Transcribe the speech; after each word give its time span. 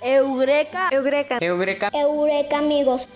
Eureka. 0.00 0.88
Eureka. 0.92 1.38
Eureka. 1.40 1.90
Eureka 1.92 2.58
amigos. 2.58 3.06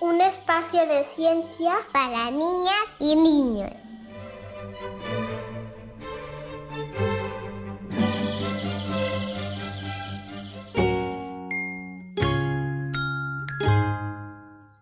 Un 0.00 0.20
espacio 0.20 0.86
de 0.86 1.04
ciencia 1.04 1.76
para 1.92 2.30
niñas 2.30 2.86
y 2.98 3.16
niños. 3.16 3.70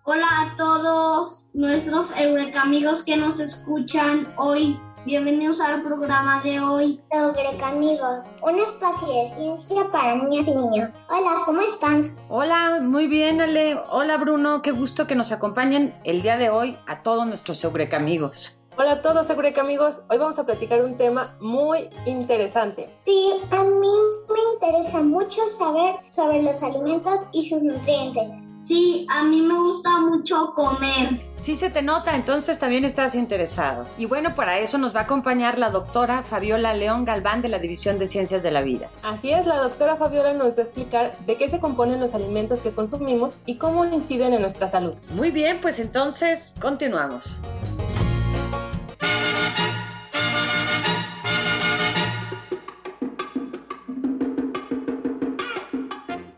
Hola 0.03 0.27
a 0.27 0.57
todos 0.57 1.51
nuestros 1.55 2.13
Eureka 2.19 2.63
amigos 2.63 3.05
que 3.05 3.17
nos 3.17 3.39
escuchan 3.39 4.27
hoy. 4.37 4.79
Bienvenidos 5.05 5.61
al 5.61 5.83
programa 5.83 6.41
de 6.43 6.61
hoy. 6.61 7.01
Eureka 7.11 7.71
amigos, 7.71 8.25
un 8.41 8.57
espacio 8.57 9.09
de 9.09 9.35
ciencia 9.35 9.91
para 9.91 10.15
niñas 10.15 10.47
y 10.47 10.55
niños. 10.55 10.93
Hola, 11.11 11.43
¿cómo 11.45 11.61
están? 11.61 12.17
Hola, 12.29 12.79
muy 12.81 13.09
bien 13.09 13.41
Ale. 13.41 13.81
Hola 13.91 14.17
Bruno, 14.17 14.63
qué 14.63 14.71
gusto 14.71 15.09
que 15.09 15.17
nos 15.17 15.33
acompañen 15.33 15.93
el 16.05 16.23
día 16.23 16.37
de 16.37 16.51
hoy 16.51 16.79
a 16.87 17.03
todos 17.03 17.27
nuestros 17.27 17.65
Eureka 17.65 17.97
amigos. 17.97 18.61
Hola 18.79 18.93
a 18.93 19.03
todos, 19.03 19.29
Eureka 19.29 19.63
amigos. 19.63 20.03
Hoy 20.09 20.19
vamos 20.19 20.39
a 20.39 20.47
platicar 20.47 20.81
un 20.85 20.97
tema 20.97 21.27
muy 21.41 21.91
interesante. 22.07 22.89
Sí, 23.05 23.33
a 23.51 23.65
mí 23.65 23.89
me 24.29 24.55
interesa 24.55 25.03
mucho 25.03 25.41
saber 25.59 25.97
sobre 26.07 26.45
los 26.45 26.63
alimentos 26.63 27.27
y 27.33 27.49
sus 27.49 27.61
nutrientes. 27.61 28.52
Sí, 28.63 29.09
a 29.11 29.25
mí 29.25 29.43
me 29.43 29.55
gusta 29.55 29.99
mucho 29.99 30.55
comer. 30.55 31.21
Sí 31.35 31.57
se 31.57 31.69
te 31.69 31.83
nota, 31.83 32.15
entonces 32.15 32.61
también 32.61 32.85
estás 32.85 33.17
interesado. 33.17 33.87
Y 33.99 34.07
bueno, 34.07 34.37
para 34.37 34.61
eso 34.61 34.79
nos 34.79 34.95
va 34.95 35.01
a 35.01 35.03
acompañar 35.03 35.59
la 35.59 35.71
doctora 35.71 36.23
Fabiola 36.23 36.73
León 36.73 37.05
Galván 37.05 37.43
de 37.43 37.49
la 37.49 37.59
División 37.59 37.99
de 37.99 38.07
Ciencias 38.07 38.45
de 38.45 38.53
la 38.53 38.61
Vida. 38.61 38.89
Así 39.03 39.33
es, 39.33 39.47
la 39.47 39.61
doctora 39.61 39.97
Fabiola 39.97 40.33
nos 40.35 40.57
va 40.57 40.63
a 40.63 40.65
explicar 40.67 41.19
de 41.27 41.37
qué 41.37 41.49
se 41.49 41.59
componen 41.59 41.99
los 41.99 42.15
alimentos 42.15 42.61
que 42.61 42.73
consumimos 42.73 43.39
y 43.47 43.59
cómo 43.59 43.85
inciden 43.85 44.33
en 44.33 44.43
nuestra 44.43 44.69
salud. 44.69 44.95
Muy 45.11 45.33
bien, 45.33 45.59
pues 45.61 45.81
entonces 45.81 46.55
continuamos. 46.61 47.39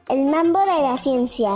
El 0.09 0.25
mambo 0.25 0.61
de 0.61 0.83
la 0.89 0.97
ciencia. 0.97 1.51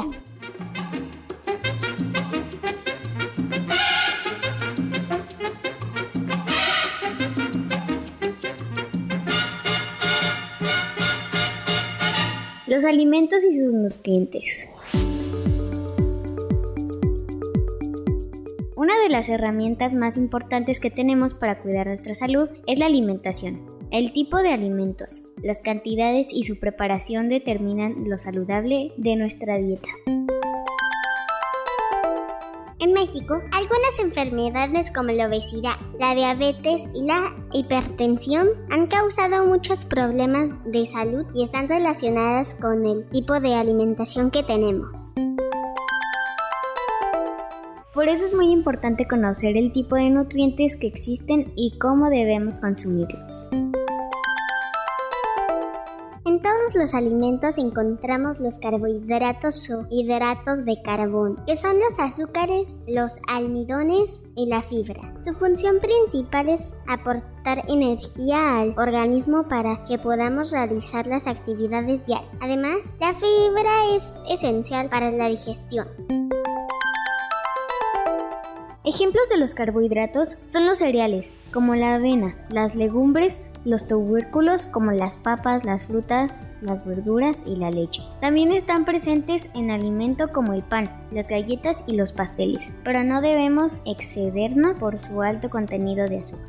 Los 12.79 12.85
alimentos 12.85 13.43
y 13.43 13.59
sus 13.59 13.75
nutrientes. 13.75 14.69
Una 18.77 18.97
de 19.01 19.09
las 19.09 19.29
herramientas 19.29 19.95
más 19.95 20.17
importantes 20.17 20.79
que 20.79 20.89
tenemos 20.89 21.35
para 21.35 21.59
cuidar 21.59 21.89
nuestra 21.89 22.15
salud 22.15 22.49
es 22.69 22.79
la 22.79 22.87
alimentación. 22.87 23.63
El 23.91 24.13
tipo 24.13 24.37
de 24.37 24.53
alimentos, 24.53 25.23
las 25.43 25.61
cantidades 25.61 26.33
y 26.33 26.45
su 26.45 26.61
preparación 26.61 27.29
determinan 27.29 28.09
lo 28.09 28.17
saludable 28.17 28.93
de 28.97 29.17
nuestra 29.17 29.59
dieta. 29.59 29.89
En 32.81 32.93
México, 32.93 33.35
algunas 33.51 33.99
enfermedades 33.99 34.93
como 34.93 35.11
la 35.11 35.27
obesidad, 35.27 35.75
la 35.99 36.15
diabetes 36.15 36.85
y 36.95 37.03
la 37.03 37.35
hipertensión 37.53 38.47
han 38.71 38.87
causado 38.87 39.45
muchos 39.47 39.85
problemas 39.85 40.51
de 40.65 40.87
salud 40.87 41.27
y 41.35 41.43
están 41.43 41.67
relacionadas 41.67 42.55
con 42.55 42.87
el 42.87 43.09
tipo 43.09 43.41
de 43.41 43.55
alimentación 43.55 44.31
que 44.31 44.45
tenemos. 44.45 45.13
Por 47.93 48.09
eso 48.09 48.27
es 48.27 48.33
muy 48.33 48.51
importante 48.51 49.09
conocer 49.09 49.57
el 49.57 49.73
tipo 49.73 49.97
de 49.97 50.11
nutrientes 50.11 50.77
que 50.77 50.87
existen 50.87 51.53
y 51.57 51.77
cómo 51.79 52.11
debemos 52.11 52.59
consumirlos. 52.59 53.49
En 56.39 56.43
todos 56.43 56.75
los 56.77 56.95
alimentos 56.95 57.59
encontramos 57.59 58.39
los 58.39 58.59
carbohidratos 58.59 59.69
o 59.71 59.87
hidratos 59.91 60.65
de 60.65 60.81
carbono, 60.83 61.35
que 61.45 61.57
son 61.57 61.81
los 61.81 61.99
azúcares, 61.99 62.85
los 62.87 63.19
almidones 63.27 64.25
y 64.37 64.47
la 64.47 64.63
fibra. 64.63 65.01
Su 65.25 65.35
función 65.35 65.81
principal 65.81 66.49
es 66.49 66.77
aportar 66.87 67.65
energía 67.67 68.61
al 68.61 68.79
organismo 68.79 69.49
para 69.49 69.83
que 69.83 69.99
podamos 69.99 70.53
realizar 70.53 71.09
las 71.09 71.27
actividades 71.27 72.07
diarias. 72.07 72.31
Además, 72.39 72.97
la 73.01 73.15
fibra 73.15 73.97
es 73.97 74.23
esencial 74.31 74.89
para 74.89 75.11
la 75.11 75.29
digestión. 75.29 75.89
Ejemplos 78.89 79.29
de 79.29 79.37
los 79.37 79.55
carbohidratos 79.55 80.39
son 80.49 80.65
los 80.65 80.79
cereales, 80.79 81.37
como 81.53 81.75
la 81.75 81.97
avena, 81.97 82.35
las 82.49 82.75
legumbres, 82.75 83.39
los 83.67 83.87
tubérculos 83.87 84.67
como 84.67 84.93
las 84.93 85.19
papas, 85.19 85.67
las 85.67 85.85
frutas, 85.85 86.53
las 86.63 86.87
verduras 86.87 87.43
y 87.45 87.57
la 87.57 87.71
leche. 87.71 88.01
También 88.23 88.51
están 88.51 88.87
presentes 88.87 89.51
en 89.55 89.71
alimento 89.71 90.33
como 90.33 90.55
el 90.55 90.63
pan, 90.63 90.89
las 91.11 91.29
galletas 91.29 91.85
y 91.87 91.97
los 91.97 92.15
pasteles, 92.15 92.73
pero 92.83 93.05
no 93.05 93.21
debemos 93.21 93.83
excedernos 93.85 94.79
por 94.79 94.99
su 94.99 95.21
alto 95.21 95.51
contenido 95.51 96.09
de 96.09 96.21
azúcar. 96.21 96.49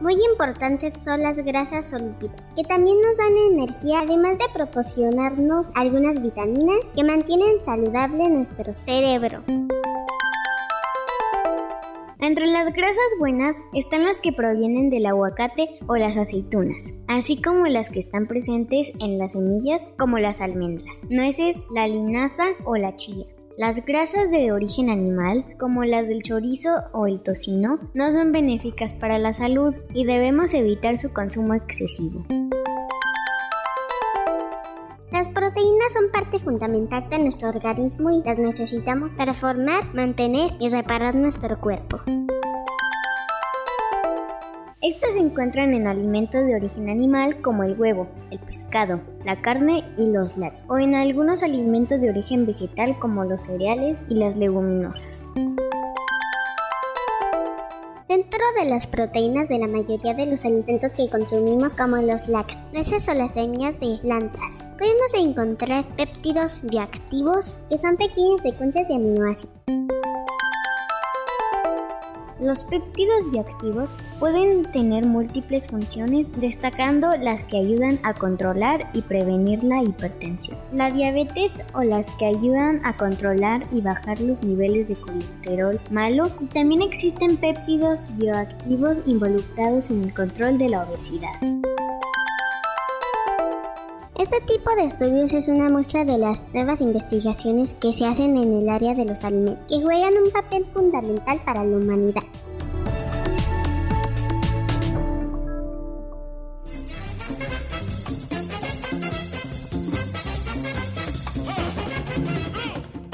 Muy 0.00 0.14
importantes 0.30 0.94
son 0.94 1.22
las 1.22 1.38
grasas 1.38 1.92
o 1.92 1.96
que 2.54 2.62
también 2.62 2.98
nos 3.00 3.16
dan 3.16 3.36
energía, 3.52 4.00
además 4.00 4.38
de 4.38 4.44
proporcionarnos 4.52 5.68
algunas 5.74 6.22
vitaminas 6.22 6.78
que 6.94 7.02
mantienen 7.02 7.60
saludable 7.60 8.28
nuestro 8.28 8.76
cerebro. 8.76 9.42
Entre 12.20 12.46
las 12.46 12.72
grasas 12.72 12.96
buenas 13.18 13.56
están 13.74 14.04
las 14.04 14.20
que 14.20 14.32
provienen 14.32 14.88
del 14.88 15.06
aguacate 15.06 15.78
o 15.88 15.96
las 15.96 16.16
aceitunas, 16.16 16.92
así 17.08 17.40
como 17.40 17.66
las 17.66 17.90
que 17.90 18.00
están 18.00 18.26
presentes 18.26 18.92
en 19.00 19.18
las 19.18 19.32
semillas 19.32 19.84
como 19.98 20.18
las 20.18 20.40
almendras, 20.40 20.98
nueces, 21.10 21.56
la 21.72 21.88
linaza 21.88 22.44
o 22.64 22.76
la 22.76 22.94
chía. 22.94 23.24
Las 23.58 23.84
grasas 23.84 24.30
de 24.30 24.52
origen 24.52 24.88
animal, 24.88 25.44
como 25.58 25.82
las 25.82 26.06
del 26.06 26.22
chorizo 26.22 26.68
o 26.92 27.08
el 27.08 27.20
tocino, 27.20 27.80
no 27.92 28.12
son 28.12 28.30
benéficas 28.30 28.94
para 28.94 29.18
la 29.18 29.32
salud 29.32 29.74
y 29.92 30.04
debemos 30.04 30.54
evitar 30.54 30.96
su 30.96 31.12
consumo 31.12 31.54
excesivo. 31.54 32.24
Las 35.10 35.28
proteínas 35.30 35.92
son 35.92 36.12
parte 36.12 36.38
fundamental 36.38 37.10
de 37.10 37.18
nuestro 37.18 37.48
organismo 37.48 38.10
y 38.10 38.22
las 38.22 38.38
necesitamos 38.38 39.10
para 39.16 39.34
formar, 39.34 39.92
mantener 39.92 40.52
y 40.60 40.68
reparar 40.68 41.16
nuestro 41.16 41.60
cuerpo. 41.60 41.98
Estas 44.80 45.10
se 45.10 45.18
encuentran 45.18 45.74
en 45.74 45.88
alimentos 45.88 46.46
de 46.46 46.54
origen 46.54 46.88
animal 46.88 47.42
como 47.42 47.64
el 47.64 47.76
huevo, 47.76 48.06
el 48.30 48.38
pescado, 48.38 49.00
la 49.24 49.42
carne 49.42 49.82
y 49.96 50.12
los 50.12 50.36
lácteos, 50.36 50.70
o 50.70 50.78
en 50.78 50.94
algunos 50.94 51.42
alimentos 51.42 52.00
de 52.00 52.10
origen 52.10 52.46
vegetal 52.46 52.96
como 53.00 53.24
los 53.24 53.42
cereales 53.42 53.98
y 54.08 54.14
las 54.14 54.36
leguminosas. 54.36 55.26
Dentro 58.08 58.38
de 58.56 58.70
las 58.70 58.86
proteínas 58.86 59.48
de 59.48 59.58
la 59.58 59.66
mayoría 59.66 60.14
de 60.14 60.26
los 60.26 60.44
alimentos 60.44 60.94
que 60.94 61.10
consumimos 61.10 61.74
como 61.74 61.96
los 61.96 62.28
lácteos, 62.28 62.62
nueces 62.72 63.08
o 63.08 63.14
las 63.14 63.34
semillas 63.34 63.80
de 63.80 63.98
plantas, 64.00 64.72
podemos 64.78 65.12
encontrar 65.14 65.86
péptidos 65.96 66.60
bioactivos 66.62 67.56
que 67.68 67.78
son 67.78 67.96
pequeñas 67.96 68.42
secuencias 68.42 68.86
de 68.86 68.94
aminoácidos. 68.94 69.58
Los 72.40 72.64
péptidos 72.64 73.30
bioactivos 73.32 73.90
pueden 74.20 74.62
tener 74.72 75.04
múltiples 75.04 75.68
funciones, 75.68 76.26
destacando 76.36 77.10
las 77.20 77.44
que 77.44 77.58
ayudan 77.58 77.98
a 78.04 78.14
controlar 78.14 78.90
y 78.94 79.02
prevenir 79.02 79.64
la 79.64 79.82
hipertensión, 79.82 80.58
la 80.72 80.90
diabetes 80.90 81.54
o 81.74 81.82
las 81.82 82.10
que 82.12 82.26
ayudan 82.26 82.80
a 82.84 82.96
controlar 82.96 83.66
y 83.72 83.80
bajar 83.80 84.20
los 84.20 84.42
niveles 84.42 84.88
de 84.88 84.96
colesterol 84.96 85.80
malo. 85.90 86.28
También 86.52 86.82
existen 86.82 87.36
péptidos 87.36 88.16
bioactivos 88.16 88.98
involucrados 89.06 89.90
en 89.90 90.04
el 90.04 90.14
control 90.14 90.58
de 90.58 90.68
la 90.68 90.84
obesidad. 90.84 91.32
Este 94.18 94.40
tipo 94.40 94.74
de 94.74 94.84
estudios 94.84 95.32
es 95.32 95.46
una 95.46 95.68
muestra 95.68 96.04
de 96.04 96.18
las 96.18 96.42
nuevas 96.52 96.80
investigaciones 96.80 97.72
que 97.74 97.92
se 97.92 98.04
hacen 98.04 98.36
en 98.36 98.52
el 98.52 98.68
área 98.68 98.92
de 98.92 99.04
los 99.04 99.22
alimentos, 99.22 99.64
que 99.68 99.80
juegan 99.80 100.12
un 100.16 100.32
papel 100.32 100.66
fundamental 100.74 101.40
para 101.44 101.62
la 101.62 101.76
humanidad. 101.76 102.24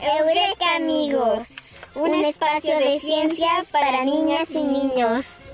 Eureka 0.01 0.77
amigos, 0.77 1.83
un 1.97 2.15
espacio 2.15 2.79
de 2.79 2.99
ciencias 2.99 3.71
para 3.73 4.07
niñas 4.07 4.51
y 4.53 4.65
niños. 4.65 5.54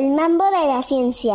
El 0.00 0.12
mambo 0.12 0.46
de 0.46 0.66
la 0.66 0.82
ciencia. 0.82 1.34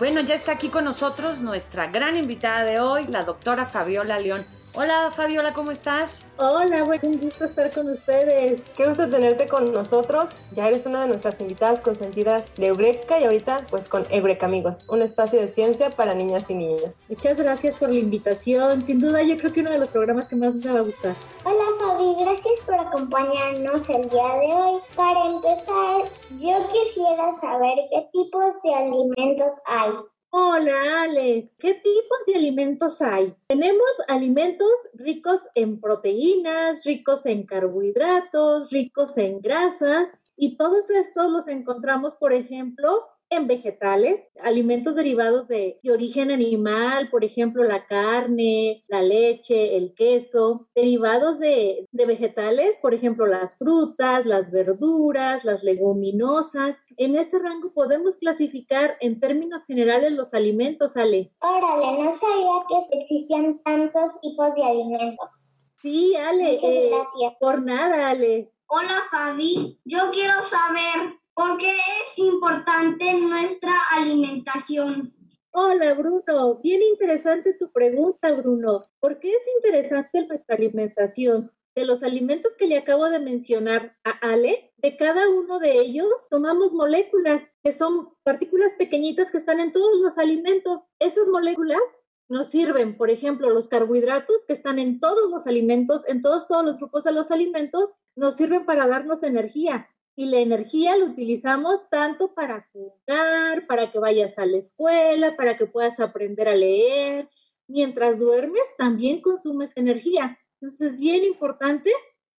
Bueno, 0.00 0.22
ya 0.22 0.34
está 0.34 0.50
aquí 0.50 0.68
con 0.68 0.84
nosotros 0.84 1.40
nuestra 1.40 1.86
gran 1.86 2.16
invitada 2.16 2.64
de 2.64 2.80
hoy, 2.80 3.04
la 3.04 3.22
doctora 3.22 3.64
Fabiola 3.64 4.18
León. 4.18 4.44
Hola 4.78 5.10
Fabiola, 5.10 5.54
¿cómo 5.54 5.70
estás? 5.70 6.26
Hola, 6.36 6.84
pues 6.84 7.02
un 7.02 7.18
gusto 7.18 7.46
estar 7.46 7.72
con 7.72 7.88
ustedes. 7.88 8.60
Qué 8.76 8.86
gusto 8.86 9.08
tenerte 9.08 9.48
con 9.48 9.72
nosotros. 9.72 10.28
Ya 10.52 10.68
eres 10.68 10.84
una 10.84 11.00
de 11.00 11.08
nuestras 11.08 11.40
invitadas 11.40 11.80
consentidas 11.80 12.54
de 12.56 12.66
Eureka 12.66 13.18
y 13.18 13.24
ahorita 13.24 13.66
pues 13.70 13.88
con 13.88 14.04
Eureka 14.10 14.44
Amigos, 14.44 14.84
un 14.90 15.00
espacio 15.00 15.40
de 15.40 15.48
ciencia 15.48 15.88
para 15.88 16.12
niñas 16.12 16.50
y 16.50 16.56
niños. 16.56 16.96
Muchas 17.08 17.38
gracias 17.38 17.76
por 17.76 17.88
la 17.88 18.00
invitación. 18.00 18.84
Sin 18.84 19.00
duda 19.00 19.22
yo 19.22 19.38
creo 19.38 19.50
que 19.50 19.62
uno 19.62 19.70
de 19.70 19.78
los 19.78 19.88
programas 19.88 20.28
que 20.28 20.36
más 20.36 20.54
me 20.56 20.70
va 20.70 20.80
a 20.80 20.82
gustar. 20.82 21.16
Hola 21.46 21.64
Fabi, 21.80 22.14
gracias 22.18 22.60
por 22.66 22.74
acompañarnos 22.74 23.88
el 23.88 24.10
día 24.10 24.28
de 24.40 24.52
hoy. 24.52 24.80
Para 24.94 25.24
empezar, 25.24 26.04
yo 26.32 26.52
quisiera 26.68 27.32
saber 27.40 27.78
qué 27.90 28.06
tipos 28.12 28.62
de 28.62 28.74
alimentos 28.74 29.58
hay. 29.64 29.92
Hola 30.30 31.02
Ale, 31.02 31.50
¿qué 31.58 31.74
tipos 31.74 32.18
de 32.26 32.34
alimentos 32.34 33.00
hay? 33.00 33.34
Tenemos 33.46 33.88
alimentos 34.08 34.70
ricos 34.94 35.46
en 35.54 35.80
proteínas, 35.80 36.84
ricos 36.84 37.26
en 37.26 37.46
carbohidratos, 37.46 38.70
ricos 38.70 39.16
en 39.18 39.40
grasas 39.40 40.12
y 40.36 40.56
todos 40.56 40.90
estos 40.90 41.30
los 41.30 41.48
encontramos, 41.48 42.14
por 42.14 42.32
ejemplo, 42.32 43.06
en 43.30 43.46
vegetales, 43.46 44.28
alimentos 44.42 44.94
derivados 44.94 45.48
de, 45.48 45.80
origen 45.90 46.30
animal, 46.30 47.08
por 47.10 47.24
ejemplo, 47.24 47.64
la 47.64 47.86
carne, 47.86 48.84
la 48.88 49.02
leche, 49.02 49.76
el 49.76 49.94
queso, 49.94 50.68
derivados 50.74 51.38
de, 51.38 51.86
de, 51.90 52.06
vegetales, 52.06 52.76
por 52.80 52.94
ejemplo, 52.94 53.26
las 53.26 53.56
frutas, 53.56 54.26
las 54.26 54.50
verduras, 54.50 55.44
las 55.44 55.62
leguminosas. 55.62 56.82
En 56.96 57.16
ese 57.16 57.38
rango 57.38 57.72
podemos 57.72 58.16
clasificar 58.16 58.96
en 59.00 59.20
términos 59.20 59.64
generales 59.64 60.12
los 60.12 60.34
alimentos, 60.34 60.96
Ale. 60.96 61.32
Órale, 61.40 62.04
no 62.04 62.12
sabía 62.12 62.62
que 62.68 62.98
existían 62.98 63.60
tantos 63.62 64.20
tipos 64.20 64.54
de 64.54 64.64
alimentos. 64.64 65.72
Sí, 65.82 66.14
Ale. 66.16 66.54
Muchas 66.54 66.70
eh, 66.70 66.90
gracias. 66.90 67.34
Por 67.40 67.62
nada, 67.62 68.10
Ale. 68.10 68.52
Hola 68.68 69.04
Fabi, 69.12 69.80
yo 69.84 70.10
quiero 70.10 70.42
saber 70.42 71.20
por 71.36 71.58
qué 71.58 71.70
es 71.70 72.18
importante 72.18 73.12
nuestra 73.20 73.74
alimentación. 73.94 75.14
Hola 75.50 75.92
Bruno, 75.92 76.60
bien 76.62 76.80
interesante 76.80 77.52
tu 77.52 77.70
pregunta 77.70 78.32
Bruno. 78.32 78.80
¿Por 79.00 79.20
qué 79.20 79.32
es 79.32 79.46
interesante 79.58 80.26
nuestra 80.26 80.56
alimentación? 80.56 81.52
De 81.74 81.84
los 81.84 82.02
alimentos 82.02 82.54
que 82.54 82.66
le 82.66 82.78
acabo 82.78 83.10
de 83.10 83.18
mencionar 83.18 83.98
a 84.02 84.12
Ale, 84.26 84.72
de 84.78 84.96
cada 84.96 85.28
uno 85.28 85.58
de 85.58 85.74
ellos 85.74 86.08
tomamos 86.30 86.72
moléculas 86.72 87.46
que 87.62 87.70
son 87.70 88.14
partículas 88.22 88.72
pequeñitas 88.78 89.30
que 89.30 89.36
están 89.36 89.60
en 89.60 89.72
todos 89.72 90.00
los 90.00 90.16
alimentos. 90.16 90.86
Esas 90.98 91.28
moléculas 91.28 91.82
nos 92.30 92.46
sirven, 92.46 92.96
por 92.96 93.10
ejemplo, 93.10 93.50
los 93.50 93.68
carbohidratos 93.68 94.46
que 94.46 94.54
están 94.54 94.78
en 94.78 95.00
todos 95.00 95.30
los 95.30 95.46
alimentos, 95.46 96.08
en 96.08 96.22
todos, 96.22 96.48
todos 96.48 96.64
los 96.64 96.78
grupos 96.78 97.04
de 97.04 97.12
los 97.12 97.30
alimentos, 97.30 97.92
nos 98.16 98.36
sirven 98.36 98.64
para 98.64 98.86
darnos 98.86 99.22
energía. 99.22 99.90
Y 100.18 100.30
la 100.30 100.38
energía 100.38 100.96
la 100.96 101.04
utilizamos 101.04 101.90
tanto 101.90 102.34
para 102.34 102.66
jugar, 102.72 103.66
para 103.66 103.92
que 103.92 103.98
vayas 103.98 104.38
a 104.38 104.46
la 104.46 104.56
escuela, 104.56 105.36
para 105.36 105.58
que 105.58 105.66
puedas 105.66 106.00
aprender 106.00 106.48
a 106.48 106.54
leer. 106.54 107.28
Mientras 107.68 108.18
duermes, 108.18 108.62
también 108.78 109.20
consumes 109.20 109.72
energía. 109.76 110.38
Entonces 110.54 110.92
es 110.92 110.96
bien 110.96 111.22
importante 111.24 111.90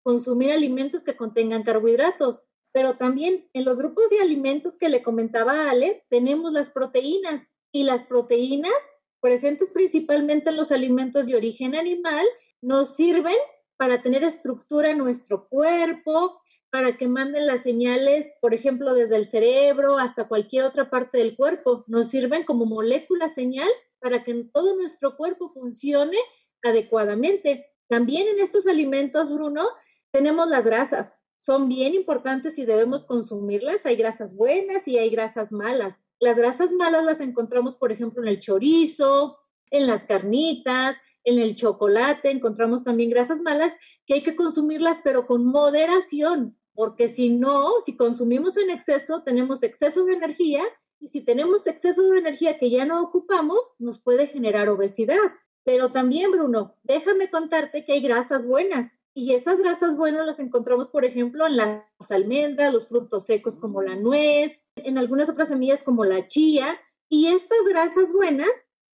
consumir 0.02 0.52
alimentos 0.52 1.04
que 1.04 1.16
contengan 1.16 1.62
carbohidratos. 1.62 2.46
Pero 2.72 2.98
también 2.98 3.48
en 3.54 3.64
los 3.64 3.78
grupos 3.78 4.10
de 4.10 4.22
alimentos 4.22 4.78
que 4.78 4.90
le 4.90 5.04
comentaba 5.04 5.70
Ale, 5.70 6.04
tenemos 6.10 6.54
las 6.54 6.72
proteínas. 6.72 7.48
Y 7.72 7.84
las 7.84 8.04
proteínas, 8.04 8.74
presentes 9.20 9.70
principalmente 9.70 10.50
en 10.50 10.56
los 10.56 10.72
alimentos 10.72 11.28
de 11.28 11.36
origen 11.36 11.76
animal, 11.76 12.26
nos 12.62 12.96
sirven 12.96 13.36
para 13.78 14.02
tener 14.02 14.24
estructura 14.24 14.90
en 14.90 14.98
nuestro 14.98 15.48
cuerpo, 15.48 16.42
para 16.78 16.96
que 16.96 17.08
manden 17.08 17.48
las 17.48 17.64
señales, 17.64 18.38
por 18.40 18.54
ejemplo, 18.54 18.94
desde 18.94 19.16
el 19.16 19.26
cerebro 19.26 19.98
hasta 19.98 20.28
cualquier 20.28 20.64
otra 20.64 20.92
parte 20.92 21.18
del 21.18 21.36
cuerpo. 21.36 21.84
Nos 21.88 22.10
sirven 22.10 22.46
como 22.46 22.68
molécula 22.68 23.30
señal 23.30 23.68
para 23.98 24.24
que 24.24 24.44
todo 24.54 24.76
nuestro 24.76 25.18
cuerpo 25.18 25.50
funcione 25.50 26.18
adecuadamente. 26.62 27.66
También 27.90 28.28
en 28.28 28.40
estos 28.40 28.68
alimentos, 28.68 29.34
Bruno, 29.34 29.68
tenemos 30.12 30.48
las 30.50 30.68
grasas. 30.68 31.20
Son 31.40 31.68
bien 31.68 31.96
importantes 31.96 32.60
y 32.60 32.66
debemos 32.66 33.06
consumirlas. 33.06 33.88
Hay 33.88 33.96
grasas 33.96 34.36
buenas 34.36 34.88
y 34.88 35.00
hay 35.00 35.10
grasas 35.10 35.52
malas. 35.52 36.06
Las 36.20 36.38
grasas 36.38 36.72
malas 36.74 37.04
las 37.04 37.22
encontramos, 37.22 37.74
por 37.74 37.92
ejemplo, 37.92 38.22
en 38.22 38.28
el 38.28 38.40
chorizo, 38.40 39.40
en 39.72 39.88
las 39.88 40.04
carnitas, 40.04 40.96
en 41.24 41.40
el 41.40 41.56
chocolate. 41.56 42.30
Encontramos 42.30 42.84
también 42.84 43.10
grasas 43.10 43.42
malas 43.42 43.74
que 44.06 44.14
hay 44.14 44.22
que 44.22 44.36
consumirlas, 44.36 45.02
pero 45.04 45.26
con 45.26 45.44
moderación, 45.44 46.56
porque 46.78 47.08
si 47.08 47.32
no, 47.32 47.80
si 47.84 47.98
consumimos 47.98 48.56
en 48.56 48.70
exceso, 48.70 49.24
tenemos 49.24 49.64
exceso 49.64 50.06
de 50.06 50.14
energía 50.14 50.62
y 51.00 51.08
si 51.08 51.22
tenemos 51.22 51.66
exceso 51.66 52.04
de 52.04 52.20
energía 52.20 52.60
que 52.60 52.70
ya 52.70 52.86
no 52.86 53.02
ocupamos, 53.02 53.74
nos 53.80 54.00
puede 54.00 54.28
generar 54.28 54.70
obesidad. 54.70 55.18
Pero 55.64 55.92
también, 55.92 56.32
Bruno, 56.32 56.76
déjame 56.84 57.32
contarte 57.32 57.84
que 57.84 57.94
hay 57.94 58.02
grasas 58.02 58.46
buenas 58.46 59.00
y 59.16 59.34
esas 59.34 59.58
grasas 59.58 59.98
buenas 59.98 60.28
las 60.28 60.40
encontramos, 60.40 60.88
por 60.88 61.04
ejemplo, 61.04 61.48
en 61.48 61.58
las 61.58 62.12
almendras, 62.12 62.72
los 62.72 62.88
frutos 62.88 63.26
secos 63.26 63.56
como 63.56 63.82
la 63.82 63.96
nuez, 63.96 64.64
en 64.76 65.00
algunas 65.00 65.30
otras 65.30 65.48
semillas 65.48 65.82
como 65.82 66.06
la 66.06 66.28
chía. 66.28 66.80
Y 67.10 67.30
estas 67.30 67.58
grasas 67.68 68.14
buenas 68.14 68.52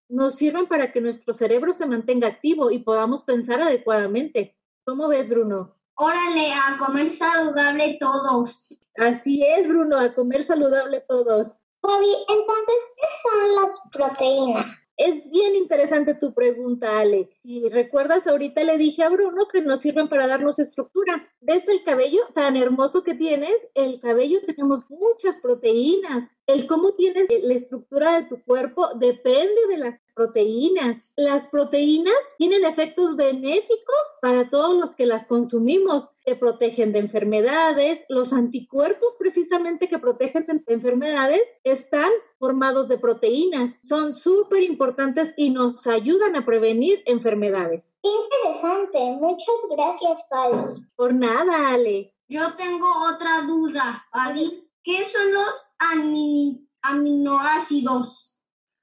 nos 0.08 0.36
sirven 0.36 0.68
para 0.68 0.90
que 0.90 1.02
nuestro 1.02 1.34
cerebro 1.34 1.74
se 1.74 1.84
mantenga 1.84 2.28
activo 2.28 2.70
y 2.70 2.78
podamos 2.78 3.24
pensar 3.24 3.60
adecuadamente. 3.60 4.56
¿Cómo 4.86 5.06
ves, 5.08 5.28
Bruno? 5.28 5.76
Órale, 5.96 6.52
a 6.52 6.76
comer 6.78 7.08
saludable 7.08 7.96
todos. 8.00 8.76
Así 8.96 9.44
es, 9.44 9.68
Bruno, 9.68 9.98
a 9.98 10.14
comer 10.14 10.42
saludable 10.42 11.02
todos. 11.08 11.58
Fabi, 11.80 12.08
entonces, 12.28 12.74
¿qué 12.96 13.06
son 13.22 13.54
las 13.56 13.80
proteínas? 13.92 14.84
Es 14.96 15.28
bien 15.28 15.56
interesante 15.56 16.14
tu 16.14 16.32
pregunta, 16.32 17.00
Ale. 17.00 17.28
Si 17.42 17.68
recuerdas, 17.68 18.26
ahorita 18.26 18.62
le 18.62 18.78
dije 18.78 19.02
a 19.02 19.08
Bruno 19.08 19.48
que 19.52 19.60
nos 19.60 19.80
sirven 19.80 20.08
para 20.08 20.28
darnos 20.28 20.60
estructura. 20.60 21.28
¿Ves 21.40 21.66
el 21.68 21.82
cabello 21.82 22.20
tan 22.32 22.56
hermoso 22.56 23.02
que 23.02 23.14
tienes? 23.14 23.66
El 23.74 24.00
cabello 24.00 24.38
tenemos 24.46 24.88
muchas 24.88 25.38
proteínas. 25.38 26.24
El 26.46 26.68
cómo 26.68 26.92
tienes 26.94 27.28
la 27.42 27.54
estructura 27.54 28.20
de 28.20 28.28
tu 28.28 28.42
cuerpo 28.44 28.94
depende 28.94 29.66
de 29.68 29.78
las 29.78 30.00
proteínas. 30.14 31.08
Las 31.16 31.46
proteínas 31.48 32.14
tienen 32.38 32.64
efectos 32.64 33.16
benéficos 33.16 33.96
para 34.22 34.48
todos 34.50 34.74
los 34.76 34.94
que 34.96 35.06
las 35.06 35.26
consumimos. 35.26 36.08
Te 36.24 36.36
protegen 36.36 36.92
de 36.92 37.00
enfermedades. 37.00 38.06
Los 38.08 38.32
anticuerpos 38.32 39.14
precisamente 39.18 39.88
que 39.88 39.98
protegen 39.98 40.46
de 40.46 40.62
enfermedades 40.74 41.42
están 41.64 42.10
formados 42.38 42.88
de 42.88 42.98
proteínas. 42.98 43.72
Son 43.82 44.14
súper 44.14 44.62
importantes 44.62 45.34
y 45.36 45.50
nos 45.50 45.86
ayudan 45.86 46.36
a 46.36 46.44
prevenir 46.46 47.02
enfermedades. 47.06 47.94
Interesante. 48.02 48.98
Muchas 49.20 49.56
gracias, 49.70 50.28
Fabi. 50.28 50.84
Por 50.96 51.14
nada, 51.14 51.68
Ale. 51.70 52.14
Yo 52.28 52.54
tengo 52.56 52.88
otra 53.14 53.42
duda, 53.46 54.04
Fabi. 54.12 54.60
¿Qué 54.82 55.04
son 55.04 55.32
los 55.32 55.54
ani- 55.78 56.68
aminoácidos? 56.82 58.33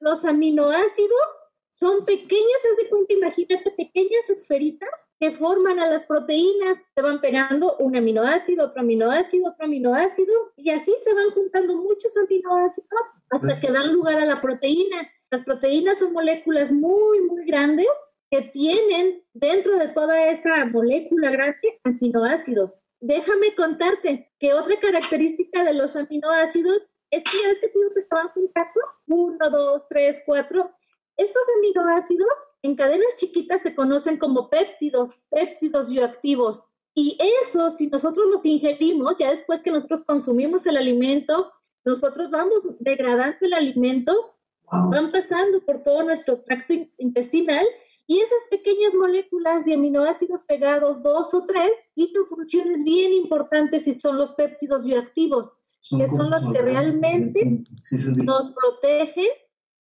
Los 0.02 0.26
aminoácidos 0.26 1.30
son 1.70 2.06
pequeñas, 2.06 2.66
es 2.72 2.78
de 2.84 2.90
cuenta, 2.90 3.14
imagínate, 3.14 3.72
pequeñas 3.78 4.30
esferitas 4.30 4.90
que 5.20 5.32
forman 5.32 5.80
a 5.80 5.88
las 5.88 6.06
proteínas. 6.06 6.80
Se 6.96 7.02
van 7.04 7.22
pegando 7.22 7.78
un 7.78 7.96
aminoácido, 7.96 8.66
otro 8.66 8.82
aminoácido, 8.82 9.52
otro 9.52 9.66
aminoácido, 9.66 10.34
y 10.58 10.72
así 10.72 10.94
se 11.04 11.14
van 11.14 11.30
juntando 11.32 11.78
muchos 11.78 12.18
aminoácidos 12.18 12.90
hasta 13.30 13.62
que 13.62 13.72
dan 13.72 13.94
lugar 13.94 14.20
a 14.20 14.26
la 14.26 14.42
proteína. 14.42 15.08
Las 15.30 15.44
proteínas 15.44 16.00
son 16.00 16.14
moléculas 16.14 16.72
muy, 16.72 17.22
muy 17.22 17.46
grandes 17.46 17.88
que 18.32 18.42
tienen 18.54 19.24
dentro 19.34 19.78
de 19.78 19.90
toda 19.90 20.30
esa 20.30 20.66
molécula 20.66 21.30
grande 21.30 21.80
aminoácidos. 21.84 22.80
Déjame 23.02 23.54
contarte 23.56 24.32
que 24.40 24.54
otra 24.54 24.80
característica 24.80 25.64
de 25.64 25.74
los 25.76 25.96
aminoácidos 25.96 26.90
es 27.12 27.28
que 27.30 27.40
ya 27.40 27.50
ves 27.50 27.60
que 27.60 27.68
te 27.70 27.78
digo 27.78 27.92
que 27.92 28.00
estaban 28.00 28.30
juntando 28.30 28.80
uno, 29.08 29.50
dos, 29.50 29.88
tres, 29.88 30.24
cuatro. 30.26 30.72
Estos 31.18 31.44
aminoácidos 31.58 32.30
en 32.64 32.76
cadenas 32.76 33.16
chiquitas 33.18 33.62
se 33.62 33.76
conocen 33.76 34.18
como 34.18 34.50
péptidos, 34.50 35.24
péptidos 35.30 35.90
bioactivos. 35.90 36.66
Y 36.96 37.18
eso, 37.42 37.70
si 37.70 37.88
nosotros 37.88 38.28
los 38.30 38.46
ingerimos, 38.46 39.18
ya 39.18 39.30
después 39.30 39.60
que 39.62 39.72
nosotros 39.72 40.04
consumimos 40.04 40.66
el 40.66 40.78
alimento, 40.78 41.52
nosotros 41.86 42.32
vamos 42.32 42.62
degradando 42.80 43.38
el 43.42 43.54
alimento, 43.54 44.36
van 44.72 45.12
pasando 45.12 45.64
por 45.66 45.84
todo 45.84 46.04
nuestro 46.04 46.42
tracto 46.44 46.74
in- 46.74 46.94
intestinal 46.98 47.66
Y 48.08 48.20
esas 48.20 48.44
pequeñas 48.50 48.94
moléculas 48.94 49.64
de 49.64 49.76
aminoácidos 49.76 50.44
pegados, 50.44 51.02
dos 51.02 51.34
o 51.34 51.46
tres, 51.46 51.72
tienen 51.94 52.26
funciones 52.26 52.84
bien 52.84 53.14
importantes 53.14 53.88
y 53.88 53.94
son 53.94 54.18
los 54.18 54.34
péptidos 54.34 54.84
bioactivos, 54.84 55.61
que 55.90 56.08
son 56.08 56.30
los 56.30 56.44
que 56.52 56.62
realmente 56.62 57.64
nos 58.24 58.52
protegen 58.52 59.28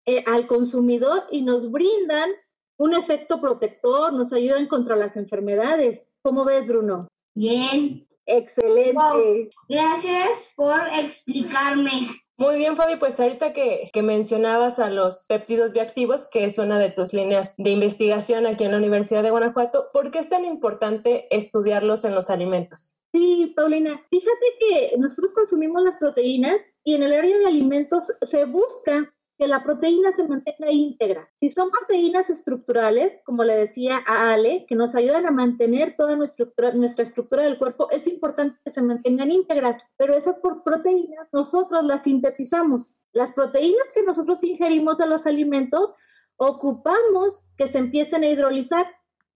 eh, 0.05 0.23
al 0.25 0.47
consumidor 0.47 1.23
y 1.31 1.43
nos 1.43 1.71
brindan 1.71 2.29
un 2.77 2.93
efecto 2.93 3.41
protector, 3.41 4.13
nos 4.13 4.31
ayudan 4.31 4.67
contra 4.67 4.95
las 4.95 5.17
enfermedades. 5.17 6.07
¿Cómo 6.21 6.45
ves, 6.45 6.67
Bruno? 6.67 7.07
Bien. 7.35 8.07
Excelente. 8.25 9.49
Gracias 9.67 10.53
por 10.55 10.79
explicarme. 10.93 11.91
Muy 12.39 12.55
bien, 12.55 12.77
Fabi, 12.77 12.95
pues 12.95 13.19
ahorita 13.19 13.51
que, 13.51 13.89
que, 13.91 14.01
mencionabas 14.01 14.79
a 14.79 14.89
los 14.89 15.25
péptidos 15.27 15.73
bioactivos, 15.73 16.29
que 16.29 16.45
es 16.45 16.57
una 16.57 16.79
de 16.79 16.89
tus 16.89 17.13
líneas 17.13 17.53
de 17.57 17.71
investigación 17.71 18.47
aquí 18.47 18.63
en 18.63 18.71
la 18.71 18.77
Universidad 18.77 19.23
de 19.23 19.29
Guanajuato, 19.29 19.89
¿por 19.91 20.09
qué 20.09 20.19
es 20.19 20.29
tan 20.29 20.45
importante 20.45 21.27
estudiarlos 21.35 22.05
en 22.05 22.15
los 22.15 22.29
alimentos? 22.29 23.01
Sí, 23.11 23.51
Paulina, 23.57 24.01
fíjate 24.09 24.45
que 24.57 24.97
nosotros 24.97 25.33
consumimos 25.33 25.83
las 25.83 25.97
proteínas 25.97 26.61
y 26.85 26.95
en 26.95 27.03
el 27.03 27.11
área 27.11 27.37
de 27.39 27.45
alimentos 27.45 28.05
se 28.21 28.45
busca 28.45 29.13
que 29.39 29.47
la 29.47 29.63
proteína 29.63 30.11
se 30.11 30.27
mantenga 30.27 30.69
íntegra. 30.69 31.29
Si 31.39 31.49
son 31.49 31.71
proteínas 31.71 32.29
estructurales, 32.29 33.21
como 33.23 33.45
le 33.45 33.55
decía 33.55 34.03
a 34.05 34.33
Ale, 34.33 34.65
que 34.67 34.75
nos 34.75 34.95
ayudan 34.95 35.25
a 35.25 35.31
mantener 35.31 35.95
toda 35.95 36.17
nuestra 36.17 37.03
estructura, 37.03 37.43
del 37.43 37.57
cuerpo, 37.57 37.89
es 37.89 38.05
importante 38.07 38.59
que 38.65 38.69
se 38.69 38.81
mantengan 38.81 39.31
íntegras, 39.31 39.87
pero 39.95 40.13
esas 40.13 40.41
proteínas 40.65 41.29
nosotros 41.31 41.85
las 41.85 42.03
sintetizamos. 42.03 42.97
Las 43.13 43.31
proteínas 43.31 43.93
que 43.95 44.03
nosotros 44.03 44.43
ingerimos 44.43 44.97
de 44.97 45.07
los 45.07 45.25
alimentos 45.25 45.93
ocupamos 46.35 47.49
que 47.57 47.67
se 47.67 47.77
empiecen 47.77 48.23
a 48.23 48.27
hidrolizar, 48.27 48.87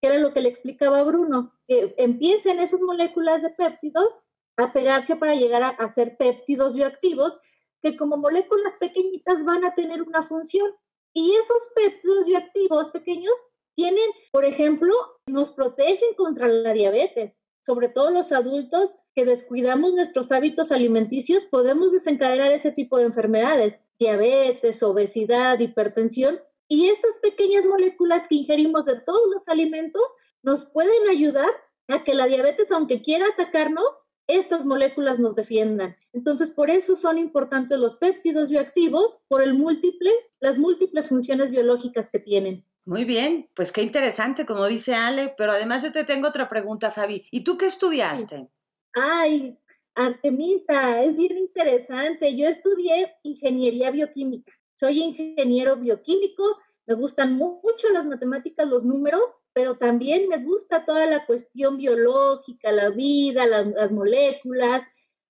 que 0.01 0.09
era 0.09 0.19
lo 0.19 0.33
que 0.33 0.41
le 0.41 0.49
explicaba 0.49 1.01
Bruno, 1.03 1.53
que 1.65 1.95
empiecen 1.97 2.59
esas 2.59 2.81
moléculas 2.81 3.41
de 3.41 3.51
péptidos 3.51 4.09
a 4.57 4.73
pegarse 4.73 5.15
para 5.15 5.33
llegar 5.33 5.63
a, 5.63 5.69
a 5.69 5.87
ser 5.87 6.17
péptidos 6.17 6.75
bioactivos 6.75 7.39
que 7.83 7.97
como 7.97 8.17
moléculas 8.17 8.75
pequeñitas 8.79 9.43
van 9.43 9.65
a 9.65 9.75
tener 9.75 10.01
una 10.01 10.23
función. 10.23 10.71
Y 11.13 11.35
esos 11.35 11.69
péptidos 11.75 12.25
bioactivos 12.25 12.89
pequeños 12.89 13.33
tienen, 13.75 14.09
por 14.31 14.45
ejemplo, 14.45 14.93
nos 15.27 15.51
protegen 15.51 16.15
contra 16.15 16.47
la 16.47 16.73
diabetes. 16.73 17.41
Sobre 17.61 17.89
todo 17.89 18.09
los 18.09 18.31
adultos 18.31 18.95
que 19.15 19.25
descuidamos 19.25 19.93
nuestros 19.93 20.31
hábitos 20.31 20.71
alimenticios, 20.71 21.45
podemos 21.45 21.91
desencadenar 21.91 22.51
ese 22.51 22.71
tipo 22.71 22.97
de 22.97 23.05
enfermedades, 23.05 23.85
diabetes, 23.99 24.81
obesidad, 24.81 25.59
hipertensión. 25.59 26.39
Y 26.67 26.87
estas 26.87 27.17
pequeñas 27.17 27.65
moléculas 27.65 28.27
que 28.27 28.35
ingerimos 28.35 28.85
de 28.85 29.01
todos 29.01 29.29
los 29.31 29.47
alimentos 29.47 30.03
nos 30.41 30.65
pueden 30.65 31.09
ayudar 31.09 31.49
a 31.89 32.03
que 32.03 32.13
la 32.13 32.27
diabetes, 32.27 32.71
aunque 32.71 33.01
quiera 33.01 33.27
atacarnos, 33.27 34.03
estas 34.27 34.65
moléculas 34.65 35.19
nos 35.19 35.35
defiendan. 35.35 35.95
Entonces, 36.13 36.49
por 36.49 36.69
eso 36.69 36.95
son 36.95 37.17
importantes 37.17 37.77
los 37.77 37.95
péptidos 37.95 38.49
bioactivos, 38.49 39.23
por 39.27 39.41
el 39.41 39.53
múltiple, 39.53 40.11
las 40.39 40.57
múltiples 40.57 41.09
funciones 41.09 41.51
biológicas 41.51 42.09
que 42.09 42.19
tienen. 42.19 42.65
Muy 42.85 43.05
bien, 43.05 43.49
pues 43.55 43.71
qué 43.71 43.81
interesante, 43.81 44.45
como 44.45 44.67
dice 44.67 44.93
Ale, 44.93 45.33
pero 45.37 45.53
además 45.53 45.83
yo 45.83 45.91
te 45.91 46.03
tengo 46.03 46.27
otra 46.27 46.47
pregunta, 46.47 46.91
Fabi. 46.91 47.25
¿Y 47.31 47.43
tú 47.43 47.57
qué 47.57 47.67
estudiaste? 47.67 48.49
Ay, 48.93 49.57
Artemisa, 49.95 51.01
es 51.01 51.15
bien 51.15 51.37
interesante. 51.37 52.35
Yo 52.37 52.47
estudié 52.47 53.13
ingeniería 53.23 53.91
bioquímica. 53.91 54.51
Soy 54.73 54.99
ingeniero 54.99 55.77
bioquímico, 55.77 56.43
me 56.85 56.95
gustan 56.95 57.35
mucho 57.35 57.89
las 57.93 58.05
matemáticas, 58.05 58.67
los 58.67 58.83
números, 58.83 59.23
pero 59.53 59.77
también 59.77 60.27
me 60.27 60.43
gusta 60.43 60.85
toda 60.85 61.05
la 61.05 61.25
cuestión 61.25 61.77
biológica, 61.77 62.71
la 62.71 62.89
vida, 62.89 63.45
las 63.45 63.91
moléculas, 63.91 64.83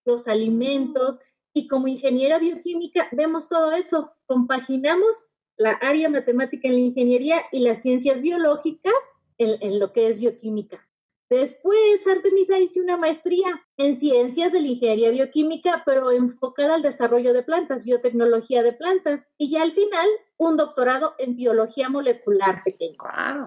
los 0.05 0.27
alimentos. 0.27 1.19
Y 1.53 1.67
como 1.67 1.87
ingeniera 1.87 2.39
bioquímica 2.39 3.09
vemos 3.11 3.49
todo 3.49 3.73
eso, 3.73 4.11
compaginamos 4.25 5.33
la 5.57 5.71
área 5.71 6.09
matemática 6.09 6.67
en 6.67 6.73
la 6.73 6.79
ingeniería 6.79 7.41
y 7.51 7.59
las 7.59 7.81
ciencias 7.81 8.21
biológicas 8.21 8.93
en, 9.37 9.79
lo 9.79 9.91
que 9.93 10.07
es 10.07 10.19
bioquímica. 10.19 10.87
Después, 11.33 12.05
Artemisa 12.05 12.59
hice 12.59 12.79
una 12.79 12.95
maestría 12.95 13.59
en 13.77 13.95
ciencias 13.95 14.53
de 14.53 14.61
la 14.61 14.67
ingeniería 14.67 15.09
bioquímica, 15.09 15.81
pero 15.83 16.11
enfocada 16.11 16.75
al 16.75 16.83
desarrollo 16.83 17.33
de 17.33 17.41
plantas, 17.41 17.83
biotecnología 17.83 18.61
de 18.61 18.73
plantas. 18.73 19.27
Y 19.39 19.49
ya 19.49 19.63
al 19.63 19.71
final, 19.71 20.05
un 20.37 20.57
doctorado 20.57 21.15
en 21.17 21.35
biología 21.35 21.89
molecular 21.89 22.61
pequeño. 22.63 22.97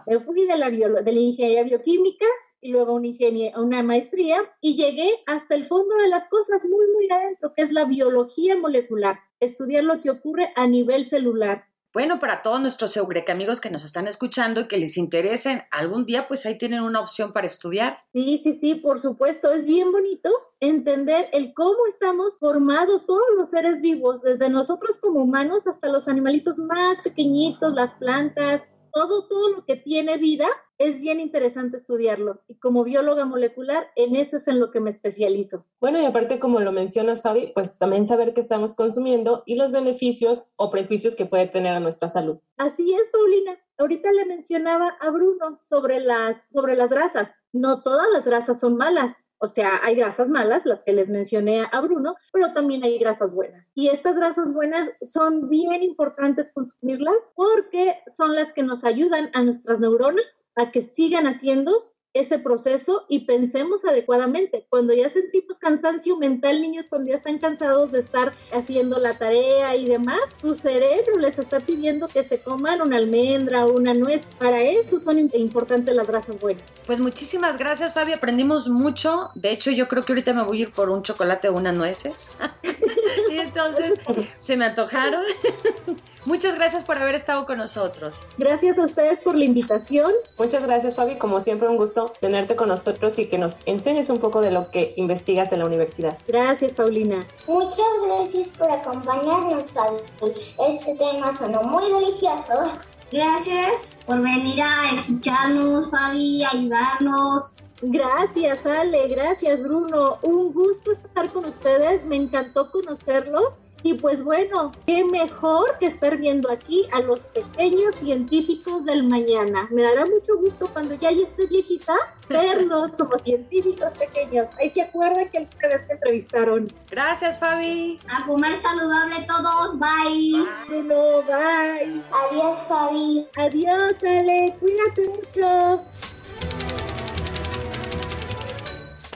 Me 0.05 0.19
fui 0.19 0.47
de 0.47 0.59
la, 0.59 0.69
de 0.69 1.13
la 1.13 1.21
ingeniería 1.21 1.63
bioquímica 1.63 2.27
y 2.61 2.73
luego 2.73 2.95
una, 2.95 3.09
una 3.57 3.85
maestría 3.85 4.39
y 4.61 4.75
llegué 4.75 5.09
hasta 5.27 5.55
el 5.55 5.65
fondo 5.65 5.95
de 5.95 6.09
las 6.09 6.29
cosas, 6.29 6.65
muy, 6.65 6.87
muy 6.93 7.09
adentro, 7.09 7.53
que 7.55 7.63
es 7.63 7.71
la 7.71 7.85
biología 7.85 8.57
molecular, 8.57 9.21
estudiar 9.39 9.85
lo 9.85 10.01
que 10.01 10.11
ocurre 10.11 10.53
a 10.57 10.67
nivel 10.67 11.05
celular. 11.05 11.67
Bueno, 11.97 12.21
para 12.21 12.43
todos 12.43 12.61
nuestros 12.61 12.95
Eureka 12.99 13.33
amigos 13.33 13.59
que 13.59 13.71
nos 13.71 13.83
están 13.83 14.07
escuchando 14.07 14.61
y 14.61 14.69
que 14.69 14.77
les 14.77 14.99
interesen 14.99 15.63
algún 15.71 16.05
día, 16.05 16.29
pues 16.29 16.45
ahí 16.45 16.59
tienen 16.59 16.83
una 16.83 17.01
opción 17.01 17.33
para 17.33 17.47
estudiar. 17.47 18.01
Sí, 18.13 18.37
sí, 18.37 18.53
sí, 18.53 18.75
por 18.75 19.01
supuesto. 19.01 19.51
Es 19.51 19.65
bien 19.65 19.93
bonito 19.93 20.29
entender 20.61 21.31
el 21.33 21.55
cómo 21.55 21.87
estamos 21.89 22.39
formados 22.39 23.07
todos 23.07 23.25
los 23.39 23.49
seres 23.49 23.81
vivos, 23.81 24.21
desde 24.21 24.51
nosotros 24.51 24.99
como 24.99 25.23
humanos 25.23 25.67
hasta 25.67 25.89
los 25.89 26.07
animalitos 26.07 26.59
más 26.59 27.01
pequeñitos, 27.01 27.73
las 27.73 27.95
plantas, 27.95 28.69
todo, 28.97 29.29
todo 29.29 29.51
lo 29.51 29.65
que 29.67 29.77
tiene 29.77 30.17
vida 30.17 30.49
es 30.79 31.03
bien 31.03 31.21
interesante 31.21 31.77
estudiarlo. 31.77 32.41
Y 32.49 32.55
como 32.55 32.83
bióloga 32.83 33.27
molecular, 33.27 33.91
en 33.95 34.17
eso 34.17 34.39
es 34.39 34.49
en 34.49 34.59
lo 34.59 34.71
que 34.71 34.81
me 34.81 34.89
especializo. 34.89 35.67
Bueno, 35.83 36.01
y 36.01 36.07
aparte, 36.07 36.41
como 36.41 36.61
lo 36.61 36.73
mencionas, 36.73 37.21
Fabi, 37.21 37.53
pues 37.55 37.77
también 37.77 38.07
saber 38.07 38.33
qué 38.33 38.41
estamos 38.41 38.73
consumiendo 38.73 39.43
y 39.45 39.57
los 39.57 39.71
beneficios 39.71 40.49
o 40.57 40.71
prejuicios 40.71 41.15
que 41.15 41.27
puede 41.27 41.47
tener 41.47 41.75
a 41.75 41.81
nuestra 41.81 42.09
salud. 42.09 42.39
Así 42.57 42.95
es, 42.95 43.09
Paulina. 43.09 43.59
Ahorita 43.77 44.11
le 44.13 44.25
mencionaba 44.25 44.97
a 44.99 45.11
Bruno 45.11 45.59
sobre 45.61 46.01
las, 46.01 46.47
sobre 46.51 46.75
las 46.75 46.89
grasas. 46.89 47.35
No 47.53 47.83
todas 47.83 48.07
las 48.15 48.25
grasas 48.25 48.59
son 48.59 48.79
malas. 48.79 49.17
O 49.39 49.47
sea, 49.47 49.81
hay 49.83 49.97
grasas 49.97 50.29
malas, 50.29 50.65
las 50.65 50.83
que 50.83 50.93
les 50.93 51.09
mencioné 51.09 51.67
a 51.71 51.81
Bruno, 51.81 52.17
pero 52.33 52.53
también 52.53 52.83
hay 52.85 52.99
grasas 52.99 53.35
buenas. 53.35 53.71
Y 53.75 53.89
estas 53.89 54.17
grasas 54.17 54.53
buenas 54.53 54.93
son 55.03 55.49
bien 55.49 55.83
importantes 55.83 56.53
consumirlas 56.53 57.17
porque 57.35 57.97
son 58.07 58.35
las 58.35 58.53
que 58.53 58.63
nos 58.63 58.85
ayudan 58.85 59.31
a 59.35 59.43
nuestras 59.43 59.81
neuronas 59.81 60.45
a 60.57 60.71
que 60.71 60.83
sigan 60.83 61.27
haciendo 61.27 61.96
ese 62.19 62.39
proceso 62.39 63.05
y 63.09 63.27
pensemos 63.27 63.85
adecuadamente. 63.85 64.67
Cuando 64.69 64.95
ya 64.95 65.09
sentimos 65.09 65.59
cansancio 65.59 66.17
mental, 66.17 66.61
niños, 66.61 66.87
cuando 66.89 67.11
ya 67.11 67.17
están 67.17 67.39
cansados 67.39 67.93
de 67.93 67.99
estar 67.99 68.33
haciendo 68.53 68.99
la 68.99 69.17
tarea 69.19 69.77
y 69.77 69.87
demás, 69.87 70.21
su 70.41 70.55
cerebro 70.55 71.19
les 71.19 71.39
está 71.39 71.61
pidiendo 71.61 72.09
que 72.09 72.23
se 72.23 72.41
coman 72.41 72.81
una 72.83 72.97
almendra 72.97 73.67
o 73.67 73.73
una 73.73 73.95
nuez. 73.95 74.23
Para 74.39 74.63
eso 74.63 74.99
son 75.01 75.31
importantes 75.35 75.95
las 75.95 76.07
grasas 76.07 76.39
buenas. 76.39 76.63
Pues 76.87 77.01
muchísimas 77.01 77.59
gracias, 77.59 77.95
Fabi. 77.95 78.13
Aprendimos 78.13 78.69
mucho. 78.69 79.31
De 79.35 79.51
hecho, 79.51 79.71
yo 79.71 79.89
creo 79.89 80.05
que 80.05 80.13
ahorita 80.13 80.33
me 80.35 80.43
voy 80.43 80.59
a 80.59 80.63
ir 80.63 80.73
por 80.73 80.91
un 80.91 81.03
chocolate 81.03 81.49
o 81.49 81.55
unas 81.55 81.77
nueces. 81.77 82.31
y 83.31 83.39
entonces 83.39 84.01
se 84.39 84.57
me 84.57 84.67
antojaron. 84.67 85.23
Muchas 86.25 86.57
gracias 86.57 86.83
por 86.83 86.99
haber 86.99 87.15
estado 87.15 87.47
con 87.47 87.59
nosotros. 87.59 88.27
Gracias 88.37 88.79
a 88.79 88.83
ustedes 88.83 89.21
por 89.21 89.39
la 89.39 89.45
invitación. 89.45 90.11
Muchas 90.37 90.65
gracias, 90.65 90.97
Fabi. 90.97 91.19
Como 91.19 91.39
siempre, 91.39 91.69
un 91.69 91.77
gusto 91.77 92.06
tenerte 92.21 92.57
con 92.57 92.69
nosotros 92.69 93.19
y 93.19 93.29
que 93.29 93.39
nos 93.39 93.63
enseñes 93.67 94.11
un 94.11 94.19
poco 94.19 94.41
de 94.41 94.51
lo 94.51 94.71
que 94.71 94.95
investigas 94.97 95.53
en 95.53 95.61
la 95.61 95.67
universidad. 95.67 96.19
Gracias, 96.27 96.73
Paulina. 96.73 97.27
Muchas 97.47 97.87
gracias 98.05 98.51
por 98.51 98.71
acompañarnos, 98.71 99.73
Fabi. 99.73 99.99
Este 100.23 100.95
tema 100.95 101.33
sonó 101.33 101.63
muy 101.63 101.85
delicioso. 101.93 102.79
Gracias 103.13 103.97
por 104.05 104.21
venir 104.21 104.61
a 104.63 104.93
escucharnos, 104.95 105.91
Fabi, 105.91 106.45
ayudarnos. 106.45 107.59
Gracias, 107.83 108.65
Ale. 108.65 109.09
Gracias, 109.09 109.63
Bruno. 109.63 110.19
Un 110.23 110.53
gusto 110.53 110.93
estar 110.93 111.31
con 111.31 111.47
ustedes. 111.47 112.05
Me 112.05 112.17
encantó 112.17 112.71
conocerlos 112.71 113.53
y 113.83 113.95
pues 113.95 114.23
bueno, 114.23 114.73
qué 114.87 115.05
mejor 115.05 115.79
que 115.79 115.87
estar 115.87 116.17
viendo 116.17 116.51
aquí 116.51 116.89
a 116.93 117.01
los 117.01 117.27
pequeños 117.27 117.95
científicos 117.97 118.85
del 118.85 119.05
mañana. 119.05 119.69
Me 119.71 119.83
dará 119.83 120.07
mucho 120.07 120.37
gusto 120.39 120.69
cuando 120.73 120.95
ya 120.95 121.11
esté 121.11 121.47
viejita 121.47 121.95
verlos 122.29 122.93
como 122.97 123.19
científicos 123.19 123.95
pequeños. 123.95 124.49
Ahí 124.59 124.71
se 124.71 124.83
acuerdan 124.83 125.29
que 125.31 125.39
el 125.39 125.49
vez 125.69 125.87
te 125.87 125.95
entrevistaron. 125.95 126.73
Gracias, 126.91 127.39
Fabi. 127.39 127.99
A 128.09 128.27
comer 128.27 128.57
saludable 128.57 129.17
todos. 129.27 129.79
Bye. 129.79 130.47
Bruno, 130.69 131.23
bye. 131.23 132.03
Adiós, 132.11 132.67
Fabi. 132.69 133.29
Adiós, 133.37 134.03
Ale. 134.03 134.57
Cuídate 134.59 135.09
mucho. 135.11 136.66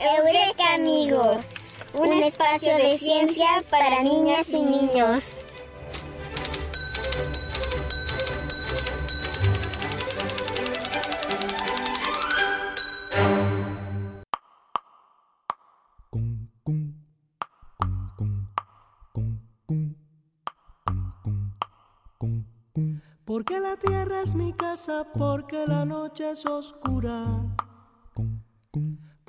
Eureka 0.03 0.77
Amigos, 0.77 1.85
un 1.93 2.11
espacio 2.23 2.75
de 2.79 2.97
ciencias 2.97 3.69
para 3.69 4.03
niñas 4.03 4.49
y 4.55 4.65
niños. 4.65 5.45
Porque 23.27 23.61
la 23.61 23.77
tierra 23.77 24.23
es 24.23 24.35
mi 24.35 24.55
casa, 24.55 25.07
porque 25.13 25.67
la 25.67 25.85
noche 25.85 26.31
es 26.31 26.47
oscura. 26.47 27.51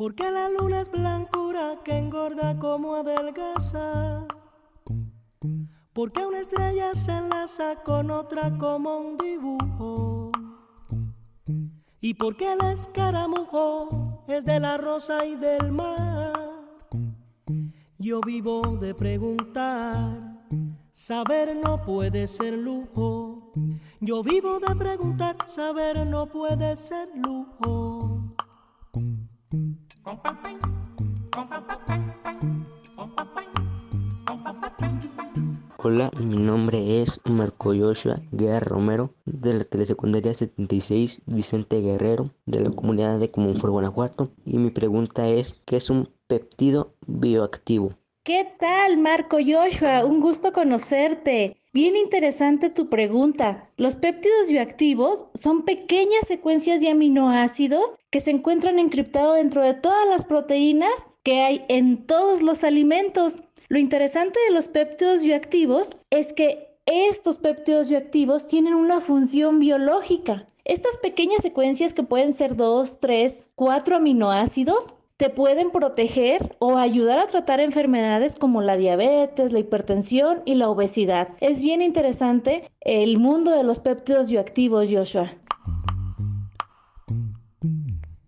Porque 0.01 0.31
la 0.31 0.50
luna 0.50 0.81
es 0.81 0.89
blancura 0.89 1.77
que 1.84 1.96
engorda 1.96 2.58
como 2.58 2.96
adelgaza. 2.96 4.25
Porque 5.93 6.25
una 6.25 6.39
estrella 6.39 6.96
se 6.96 7.12
enlaza 7.12 7.84
con 7.84 8.10
otra 8.10 8.58
como 8.58 8.98
un 8.98 9.15
dibujo. 9.15 10.31
Y 12.00 12.15
porque 12.15 12.51
el 12.53 12.62
escaramujo 12.62 14.24
es 14.27 14.43
de 14.43 14.60
la 14.60 14.79
rosa 14.79 15.24
y 15.24 15.36
del 15.36 15.72
mar. 15.72 16.34
Yo 18.00 18.22
vivo 18.22 18.63
de 18.81 18.96
preguntar. 18.96 20.48
Saber 20.91 21.55
no 21.63 21.79
puede 21.84 22.25
ser 22.25 22.58
lujo. 22.58 23.53
Yo 24.00 24.24
vivo 24.24 24.60
de 24.60 24.75
preguntar. 24.75 25.36
Saber 25.46 26.08
no 26.08 26.25
puede 26.25 26.75
ser 26.75 27.08
lujo. 27.15 27.90
Hola, 35.77 36.11
mi 36.19 36.37
nombre 36.37 37.01
es 37.01 37.21
Marco 37.25 37.73
Joshua 37.73 38.21
Guerra 38.31 38.59
Romero 38.59 39.13
de 39.25 39.53
la 39.53 39.63
Telesecundaria 39.63 40.33
76 40.33 41.23
Vicente 41.27 41.81
Guerrero 41.81 42.31
de 42.45 42.59
la 42.59 42.71
comunidad 42.71 43.19
de 43.19 43.31
Comunfor 43.31 43.71
Guanajuato 43.71 44.31
y 44.45 44.57
mi 44.57 44.69
pregunta 44.69 45.27
es 45.27 45.61
¿qué 45.65 45.77
es 45.77 45.89
un 45.89 46.09
péptido 46.27 46.93
bioactivo? 47.07 48.00
¿Qué 48.33 48.47
tal, 48.59 48.97
Marco 48.97 49.39
Joshua? 49.45 50.05
Un 50.05 50.21
gusto 50.21 50.53
conocerte. 50.53 51.57
Bien 51.73 51.97
interesante 51.97 52.69
tu 52.69 52.88
pregunta. 52.88 53.69
Los 53.75 53.97
péptidos 53.97 54.47
bioactivos 54.47 55.25
son 55.33 55.65
pequeñas 55.65 56.27
secuencias 56.27 56.79
de 56.79 56.91
aminoácidos 56.91 57.97
que 58.09 58.21
se 58.21 58.31
encuentran 58.31 58.79
encriptados 58.79 59.35
dentro 59.35 59.61
de 59.61 59.73
todas 59.73 60.07
las 60.07 60.23
proteínas 60.23 60.93
que 61.23 61.41
hay 61.41 61.65
en 61.67 62.07
todos 62.07 62.41
los 62.41 62.63
alimentos. 62.63 63.43
Lo 63.67 63.79
interesante 63.79 64.39
de 64.47 64.53
los 64.53 64.69
péptidos 64.69 65.23
bioactivos 65.23 65.89
es 66.09 66.31
que 66.31 66.69
estos 66.85 67.38
péptidos 67.38 67.89
bioactivos 67.89 68.47
tienen 68.47 68.75
una 68.75 69.01
función 69.01 69.59
biológica. 69.59 70.47
Estas 70.63 70.95
pequeñas 71.00 71.41
secuencias 71.41 71.93
que 71.93 72.03
pueden 72.03 72.31
ser 72.31 72.55
dos, 72.55 72.97
tres, 73.01 73.45
cuatro 73.55 73.97
aminoácidos 73.97 74.85
te 75.21 75.29
pueden 75.29 75.69
proteger 75.69 76.55
o 76.57 76.79
ayudar 76.79 77.19
a 77.19 77.27
tratar 77.27 77.59
enfermedades 77.59 78.33
como 78.33 78.63
la 78.63 78.75
diabetes, 78.75 79.53
la 79.53 79.59
hipertensión 79.59 80.41
y 80.45 80.55
la 80.55 80.67
obesidad. 80.67 81.27
Es 81.41 81.61
bien 81.61 81.83
interesante 81.83 82.71
el 82.79 83.19
mundo 83.19 83.51
de 83.51 83.61
los 83.61 83.79
péptidos 83.79 84.31
bioactivos, 84.31 84.89
Joshua. 84.91 85.31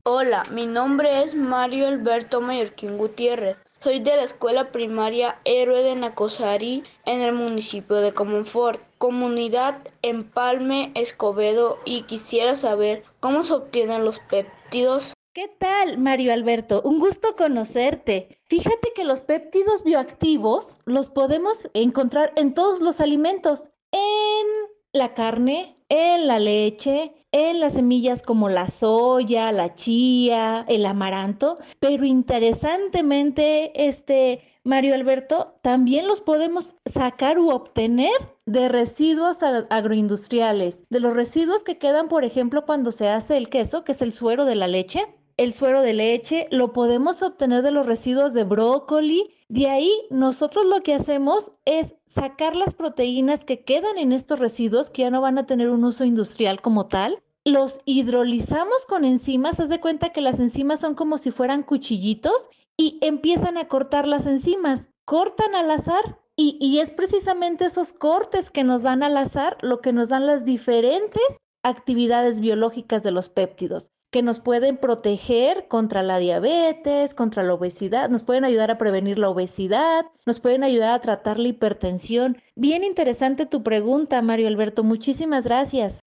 Hola, 0.04 0.44
mi 0.52 0.68
nombre 0.68 1.24
es 1.24 1.34
Mario 1.34 1.88
Alberto 1.88 2.42
Mallorquín 2.42 3.00
Gutiérrez. 3.00 3.58
Soy 3.80 4.00
de 4.00 4.16
la 4.16 4.26
escuela 4.26 4.72
primaria 4.72 5.40
Héroe 5.46 5.82
de 5.82 5.96
Nacosari 5.96 6.84
en 7.06 7.22
el 7.22 7.34
municipio 7.34 7.96
de 7.96 8.12
Comonfort, 8.12 8.80
comunidad 9.00 9.80
Empalme 10.04 10.92
Escobedo 10.94 11.80
y 11.86 12.04
quisiera 12.04 12.56
saber 12.56 13.04
cómo 13.20 13.42
se 13.42 13.54
obtienen 13.54 14.06
los 14.06 14.20
péptidos. 14.20 15.13
¿Qué 15.36 15.48
tal, 15.48 15.98
Mario 15.98 16.32
Alberto? 16.32 16.84
Un 16.86 17.00
gusto 17.00 17.36
conocerte. 17.36 18.38
Fíjate 18.44 18.90
que 18.94 19.04
los 19.04 19.24
péptidos 19.24 19.84
bioactivos 19.84 20.76
los 20.86 21.10
podemos 21.10 21.68
encontrar 21.74 22.34
en 22.36 22.54
todos 22.54 22.82
los 22.82 23.00
alimentos, 23.00 23.72
en 23.92 24.46
la 24.92 25.16
carne, 25.16 25.76
en 25.90 26.28
la 26.28 26.38
leche, 26.38 27.16
en 27.32 27.60
las 27.60 27.74
semillas 27.74 28.22
como 28.22 28.48
la 28.48 28.68
soya, 28.68 29.52
la 29.52 29.74
chía, 29.74 30.66
el 30.68 30.86
amaranto, 30.86 31.58
pero 31.80 32.06
interesantemente, 32.06 33.88
este 33.88 34.44
Mario 34.64 34.94
Alberto, 34.94 35.56
también 35.64 36.08
los 36.08 36.22
podemos 36.22 36.76
sacar 36.86 37.40
u 37.40 37.50
obtener 37.50 38.14
de 38.46 38.70
residuos 38.70 39.42
agroindustriales, 39.42 40.80
de 40.92 41.00
los 41.00 41.16
residuos 41.16 41.64
que 41.64 41.80
quedan, 41.80 42.08
por 42.08 42.24
ejemplo, 42.24 42.68
cuando 42.68 42.92
se 42.92 43.10
hace 43.10 43.36
el 43.36 43.50
queso, 43.50 43.84
que 43.84 43.94
es 43.94 44.04
el 44.04 44.14
suero 44.14 44.46
de 44.46 44.54
la 44.54 44.68
leche. 44.68 45.08
El 45.36 45.52
suero 45.52 45.82
de 45.82 45.94
leche 45.94 46.48
lo 46.52 46.74
podemos 46.74 47.24
obtener 47.24 47.64
de 47.64 47.72
los 47.72 47.88
residuos 47.88 48.34
de 48.34 48.44
brócoli. 48.44 49.32
De 49.50 49.68
ahí 49.68 49.92
nosotros 50.12 50.66
lo 50.66 50.84
que 50.84 50.94
hacemos 50.94 51.52
es 51.66 51.96
sacar 52.06 52.56
las 52.56 52.76
proteínas 52.76 53.44
que 53.44 53.64
quedan 53.64 53.98
en 53.98 54.12
estos 54.12 54.40
residuos, 54.40 54.92
que 54.92 55.02
ya 55.02 55.10
no 55.10 55.22
van 55.22 55.40
a 55.40 55.48
tener 55.48 55.70
un 55.70 55.86
uso 55.86 56.06
industrial 56.06 56.62
como 56.62 56.88
tal, 56.88 57.24
los 57.46 57.80
hidrolizamos 57.86 58.86
con 58.88 59.04
enzimas, 59.06 59.60
haz 59.60 59.70
de 59.70 59.82
cuenta 59.82 60.12
que 60.12 60.22
las 60.22 60.40
enzimas 60.40 60.80
son 60.80 60.96
como 60.96 61.18
si 61.18 61.32
fueran 61.32 61.64
cuchillitos 61.64 62.50
y 62.78 63.00
empiezan 63.02 63.58
a 63.58 63.68
cortar 63.68 64.08
las 64.08 64.26
enzimas, 64.28 64.88
cortan 65.04 65.56
al 65.56 65.70
azar 65.72 66.20
y, 66.36 66.58
y, 66.62 66.80
es 66.80 66.92
precisamente 66.92 67.66
esos 67.66 67.94
cortes 67.94 68.50
que 68.50 68.64
nos 68.64 68.84
dan 68.84 69.04
al 69.04 69.18
azar 69.18 69.58
lo 69.62 69.82
que 69.82 69.94
nos 69.94 70.10
dan 70.10 70.26
las 70.26 70.46
diferentes 70.46 71.22
actividades 71.64 72.40
biológicas 72.40 73.04
de 73.04 73.12
los 73.12 73.30
péptidos, 73.30 73.92
que 74.14 74.22
nos 74.22 74.40
pueden 74.40 74.78
proteger 74.78 75.68
contra 75.68 76.04
la 76.04 76.20
diabetes, 76.20 77.16
contra 77.16 77.42
la 77.42 77.56
obesidad, 77.56 78.12
nos 78.12 78.24
pueden 78.24 78.46
ayudar 78.46 78.70
a 78.70 78.78
prevenir 78.78 79.18
la 79.18 79.28
obesidad, 79.28 80.06
nos 80.28 80.40
pueden 80.40 80.64
ayudar 80.64 80.94
a 80.94 81.00
tratar 81.00 81.40
la 81.40 81.48
hipertensión. 81.48 82.38
Bien 82.56 82.84
interesante 82.84 83.48
tu 83.48 83.64
pregunta, 83.64 84.22
Mario 84.22 84.48
Alberto, 84.48 84.84
muchísimas 84.84 85.46
gracias. 85.46 86.00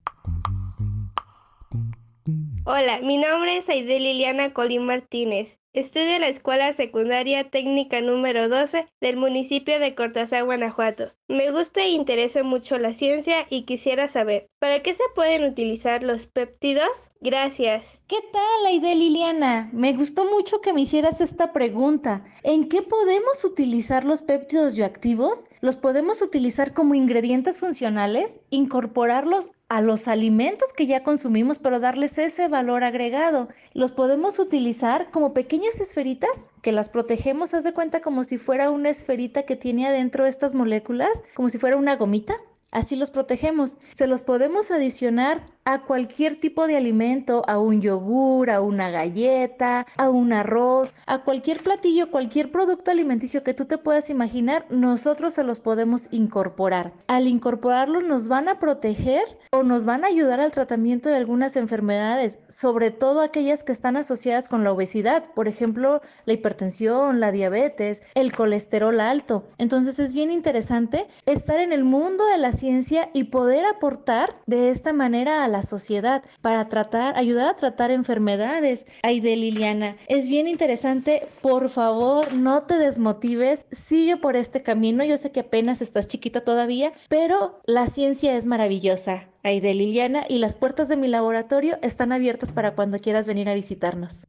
Hola, 2.65 3.01
mi 3.03 3.17
nombre 3.17 3.57
es 3.57 3.69
Aide 3.69 3.99
Liliana 3.99 4.53
Colín 4.53 4.87
Martínez. 4.87 5.59
Estudio 5.77 6.15
en 6.15 6.23
la 6.23 6.29
Escuela 6.29 6.73
Secundaria 6.73 7.51
Técnica 7.51 8.01
número 8.01 8.49
12 8.49 8.87
del 9.03 9.19
municipio 9.19 9.79
de 9.79 9.95
Cortázar, 9.95 10.47
Guanajuato. 10.47 11.13
Me 11.29 11.51
gusta 11.51 11.83
e 11.83 11.91
interesa 11.91 12.43
mucho 12.43 12.79
la 12.79 12.95
ciencia 12.95 13.47
y 13.51 13.65
quisiera 13.65 14.07
saber, 14.07 14.49
¿para 14.59 14.81
qué 14.81 14.95
se 14.95 15.03
pueden 15.15 15.45
utilizar 15.45 16.03
los 16.03 16.27
péptidos? 16.27 17.11
Gracias. 17.21 17.93
¿Qué 18.07 18.17
tal, 18.33 18.67
Aide 18.69 18.95
Liliana? 18.95 19.69
Me 19.73 19.93
gustó 19.93 20.25
mucho 20.25 20.61
que 20.63 20.73
me 20.73 20.83
hicieras 20.83 21.21
esta 21.21 21.53
pregunta. 21.53 22.25
¿En 22.43 22.69
qué 22.69 22.81
podemos 22.81 23.45
utilizar 23.45 24.05
los 24.05 24.23
péptidos 24.23 24.77
bioactivos? 24.77 25.45
¿Los 25.61 25.77
podemos 25.77 26.23
utilizar 26.23 26.73
como 26.73 26.95
ingredientes 26.95 27.59
funcionales? 27.59 28.39
¿Incorporarlos 28.49 29.51
a 29.69 29.81
los 29.81 30.07
alimentos 30.07 30.73
que 30.73 30.87
ya 30.87 31.03
consumimos, 31.03 31.59
pero 31.59 31.81
darles 31.81 32.17
ese 32.19 32.47
valor 32.47 32.85
agregado? 32.85 33.49
¿Los 33.73 33.91
podemos 33.91 34.39
utilizar 34.39 35.11
como 35.11 35.35
esferitas 35.69 36.31
que 36.63 36.73
las 36.73 36.89
protegemos? 36.89 37.53
Haz 37.53 37.65
de 37.65 37.75
cuenta 37.75 38.01
como 38.01 38.25
si 38.25 38.39
fuera 38.39 38.71
una 38.71 38.91
esferita 38.91 39.45
que 39.45 39.57
tiene 39.57 39.87
adentro 39.87 40.27
estas 40.27 40.55
moléculas, 40.55 41.11
como 41.35 41.49
si 41.49 41.59
fuera 41.59 41.77
una 41.77 41.97
gomita. 41.97 42.37
Así 42.71 42.97
los 42.97 43.11
protegemos. 43.11 43.77
Se 43.95 44.07
los 44.07 44.23
podemos 44.23 44.71
adicionar 44.71 45.47
a 45.67 45.81
cualquier 45.81 46.39
tipo 46.39 46.67
de 46.69 46.77
alimento, 46.77 47.43
a 47.49 47.59
un 47.59 47.83
yogur, 47.83 48.51
a 48.51 48.61
una 48.61 48.89
galleta, 48.89 49.85
a 49.97 50.09
un 50.09 50.33
arroz, 50.33 50.95
a 51.07 51.25
cualquier 51.25 51.63
platillo, 51.63 52.11
cualquier 52.13 52.53
producto 52.53 52.93
alimenticio 52.93 53.43
que 53.43 53.53
tú 53.53 53.65
te 53.65 53.77
puedas 53.77 54.09
imaginar, 54.09 54.65
nosotros 54.71 55.35
se 55.35 55.43
los 55.43 55.59
podemos 55.59 56.07
incorporar. 56.13 56.93
Al 57.09 57.27
incorporarlos 57.27 58.05
nos 58.05 58.29
van 58.29 58.49
a 58.49 58.61
proteger 58.61 59.25
o 59.51 59.65
nos 59.65 59.85
van 59.85 60.05
a 60.05 60.09
ayudar 60.09 60.39
al 60.39 60.53
tratamiento 60.53 61.09
de 61.09 61.17
algunas 61.17 61.57
enfermedades, 61.57 62.39
sobre 62.49 62.93
todo 62.93 63.21
aquellas 63.21 63.65
que 63.65 63.73
están 63.73 63.97
asociadas 63.97 64.49
con 64.49 64.63
la 64.63 64.71
obesidad, 64.71 65.25
por 65.35 65.49
ejemplo, 65.49 66.01
la 66.27 66.33
hipertensión, 66.33 67.19
la 67.19 67.33
diabetes, 67.33 68.03
el 68.15 68.31
colesterol 68.31 69.01
alto. 69.01 69.49
Entonces 69.59 69.99
es 69.99 70.15
bien 70.15 70.31
interesante 70.31 71.09
estar 71.27 71.59
en 71.59 71.73
el 71.73 71.83
mundo 71.83 72.25
de 72.27 72.39
la 72.39 72.53
ciencia 72.53 73.11
y 73.13 73.25
poder 73.25 73.65
aportar 73.65 74.37
de 74.47 74.71
esta 74.71 74.93
manera 74.93 75.43
a 75.43 75.49
la 75.49 75.56
sociedad 75.63 76.23
para 76.41 76.69
tratar, 76.69 77.17
ayudar 77.17 77.49
a 77.49 77.57
tratar 77.57 77.91
enfermedades. 77.91 78.87
Ay, 79.03 79.21
de 79.21 79.37
Liliana, 79.37 79.97
es 80.09 80.29
bien 80.29 80.49
interesante. 80.49 81.27
Por 81.43 81.71
favor, 81.71 82.33
no 82.33 82.63
te 82.63 82.79
desmotives. 82.79 83.67
Sigue 83.71 84.17
por 84.17 84.37
este 84.37 84.63
camino. 84.63 85.05
Yo 85.05 85.17
sé 85.17 85.33
que 85.33 85.41
apenas 85.41 85.83
estás 85.83 86.09
chiquita 86.09 86.43
todavía, 86.43 86.93
pero 87.09 87.61
la 87.65 87.87
ciencia 87.87 88.37
es 88.37 88.47
maravillosa. 88.47 89.29
Ay, 89.43 89.61
de 89.61 89.75
Liliana, 89.75 90.25
y 90.29 90.39
las 90.39 90.55
puertas 90.55 90.89
de 90.89 90.97
mi 90.97 91.07
laboratorio 91.07 91.79
están 91.83 92.13
abiertas 92.13 92.53
para 92.53 92.75
cuando 92.75 92.99
quieras 92.99 93.27
venir 93.27 93.49
a 93.49 93.55
visitarnos. 93.55 94.27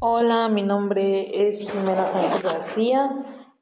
Hola, 0.00 0.48
mi 0.48 0.62
nombre 0.62 1.48
es 1.48 1.68
Jimena 1.68 2.06
Sánchez 2.06 2.42
García. 2.44 3.10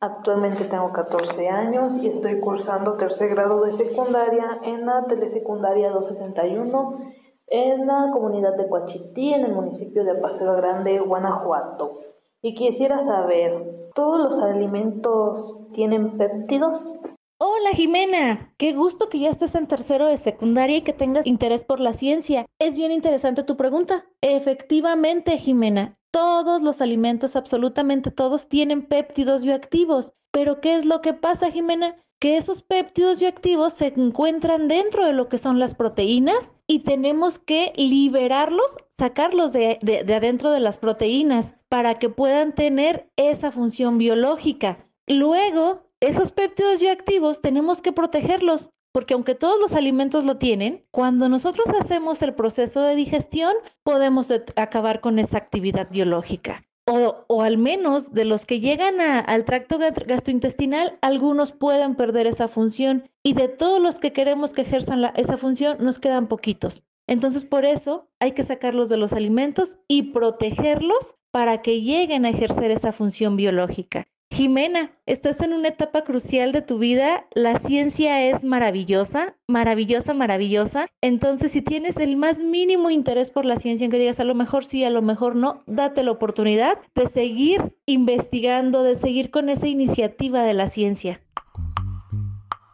Actualmente 0.01 0.65
tengo 0.65 0.93
14 0.93 1.49
años 1.49 2.03
y 2.03 2.09
estoy 2.09 2.39
cursando 2.41 2.95
tercer 2.95 3.31
grado 3.31 3.65
de 3.65 3.73
secundaria 3.73 4.61
en 4.63 4.85
la 4.85 5.07
telesecundaria 5.07 5.91
261 5.91 7.01
en 7.49 7.87
la 7.87 8.11
comunidad 8.13 8.57
de 8.57 8.69
Coachití, 8.69 9.33
en 9.33 9.45
el 9.45 9.53
municipio 9.53 10.05
de 10.05 10.17
Paseo 10.17 10.55
Grande, 10.57 10.99
Guanajuato. 10.99 12.01
Y 12.43 12.55
quisiera 12.55 13.03
saber, 13.05 13.91
¿todos 13.95 14.21
los 14.21 14.39
alimentos 14.43 15.67
tienen 15.73 16.19
péptidos? 16.19 16.93
Hola 17.39 17.71
Jimena, 17.73 18.55
qué 18.57 18.73
gusto 18.73 19.09
que 19.09 19.19
ya 19.19 19.31
estés 19.31 19.55
en 19.55 19.67
tercero 19.67 20.07
de 20.07 20.17
secundaria 20.17 20.79
y 20.79 20.83
que 20.83 20.93
tengas 20.93 21.27
interés 21.27 21.65
por 21.65 21.81
la 21.81 21.93
ciencia. 21.93 22.47
Es 22.59 22.75
bien 22.75 22.93
interesante 22.93 23.43
tu 23.43 23.57
pregunta. 23.57 24.07
Efectivamente, 24.23 25.37
Jimena, 25.39 25.96
todos 26.11 26.63
los 26.63 26.81
alimentos, 26.81 27.37
absolutamente 27.37 28.11
todos, 28.11 28.49
tienen 28.49 28.83
péptidos 28.83 29.45
bioactivos. 29.45 30.13
Pero 30.31 30.61
¿qué 30.61 30.77
es 30.77 30.85
lo 30.85 31.01
que 31.01 31.15
pasa, 31.15 31.51
Jimena? 31.51 31.97
Que 32.19 32.37
esos 32.37 32.63
péptidos 32.63 33.21
bioactivos 33.21 33.75
se 33.75 33.89
encuentran 33.97 34.69
dentro 34.69 35.05
de 35.05 35.13
lo 35.13 35.29
que 35.29 35.39
son 35.39 35.59
las 35.59 35.75
proteínas 35.75 36.51
y 36.67 36.81
tenemos 36.81 37.39
que 37.39 37.73
liberarlos, 37.77 38.77
sacarlos 38.99 39.53
de, 39.53 39.79
de 39.83 40.15
adentro 40.15 40.51
de 40.51 40.61
las 40.61 40.79
proteínas 40.79 41.55
para 41.69 41.99
que 41.99 42.09
puedan 42.09 42.55
tener 42.55 43.11
esa 43.17 43.53
función 43.53 43.99
biológica. 43.99 44.89
Luego, 45.07 45.87
esos 46.01 46.33
péptidos 46.33 46.81
bioactivos 46.81 47.41
tenemos 47.41 47.81
que 47.81 47.93
protegerlos 47.93 48.71
porque 48.97 49.13
aunque 49.13 49.35
todos 49.35 49.61
los 49.61 49.75
alimentos 49.75 50.25
lo 50.25 50.39
tienen, 50.39 50.87
cuando 50.91 51.29
nosotros 51.29 51.67
hacemos 51.79 52.23
el 52.23 52.33
proceso 52.33 52.81
de 52.81 52.97
digestión, 52.97 53.53
podemos 53.83 54.33
acabar 54.57 55.03
con 55.03 55.19
esa 55.19 55.37
actividad 55.37 55.91
biológica. 55.91 56.65
O, 56.87 57.43
al 57.43 57.59
menos 57.59 58.15
de 58.15 58.25
los 58.25 58.47
que 58.47 58.59
llegan 58.59 59.03
al 59.03 59.45
tracto 59.45 59.77
gastrointestinal, 59.79 60.97
algunos 61.03 61.53
pueden 61.53 61.95
perder 61.95 62.27
esa 62.27 62.49
función 62.49 63.05
y 63.23 63.35
de 63.35 63.49
todos 63.49 63.83
los 63.83 63.99
que 63.99 64.15
queremos 64.15 64.55
que 64.55 64.63
ejerzan 64.63 65.05
esa 65.15 65.37
función, 65.37 65.77
nos 65.79 65.99
quedan 65.99 66.27
poquitos. 66.27 66.83
Entonces, 67.07 67.45
por 67.45 67.67
eso 67.67 68.09
hay 68.19 68.33
que 68.33 68.45
sacarlos 68.45 68.89
de 68.89 68.97
los 68.97 69.13
alimentos 69.13 69.77
y 69.89 70.05
protegerlos 70.05 71.17
para 71.31 71.61
que 71.61 71.83
lleguen 71.83 72.25
a 72.25 72.31
ejercer 72.31 72.71
esa 72.71 72.93
función 72.93 73.37
biológica. 73.37 74.09
Jimena, 74.31 74.91
estás 75.07 75.41
en 75.41 75.53
una 75.53 75.69
etapa 75.69 76.03
crucial 76.03 76.51
de 76.51 76.61
tu 76.61 76.79
vida, 76.79 77.27
la 77.35 77.59
ciencia 77.61 78.23
es 78.29 78.43
maravillosa, 78.43 79.37
maravillosa, 79.47 80.15
maravillosa. 80.15 80.89
Entonces, 81.01 81.53
si 81.53 81.63
tienes 81.63 81.97
el 81.97 82.17
más 82.17 82.39
mínimo 82.39 82.91
interés 82.91 83.31
por 83.31 83.45
la 83.45 83.57
ciencia, 83.57 83.85
en 83.85 83.91
que 83.91 83.99
digas 83.99 84.19
a 84.19 84.25
lo 84.25 84.35
mejor 84.35 84.65
sí, 84.65 84.85
a 84.85 84.91
lo 84.91 85.01
mejor 85.01 85.37
no, 85.37 85.61
date 85.67 86.03
la 86.03 86.11
oportunidad 86.11 86.79
de 86.95 87.07
seguir 87.07 87.77
investigando, 87.87 88.83
de 88.83 88.97
seguir 88.97 89.31
con 89.31 89.49
esa 89.49 89.69
iniciativa 89.69 90.43
de 90.43 90.55
la 90.55 90.67
ciencia. 90.67 91.21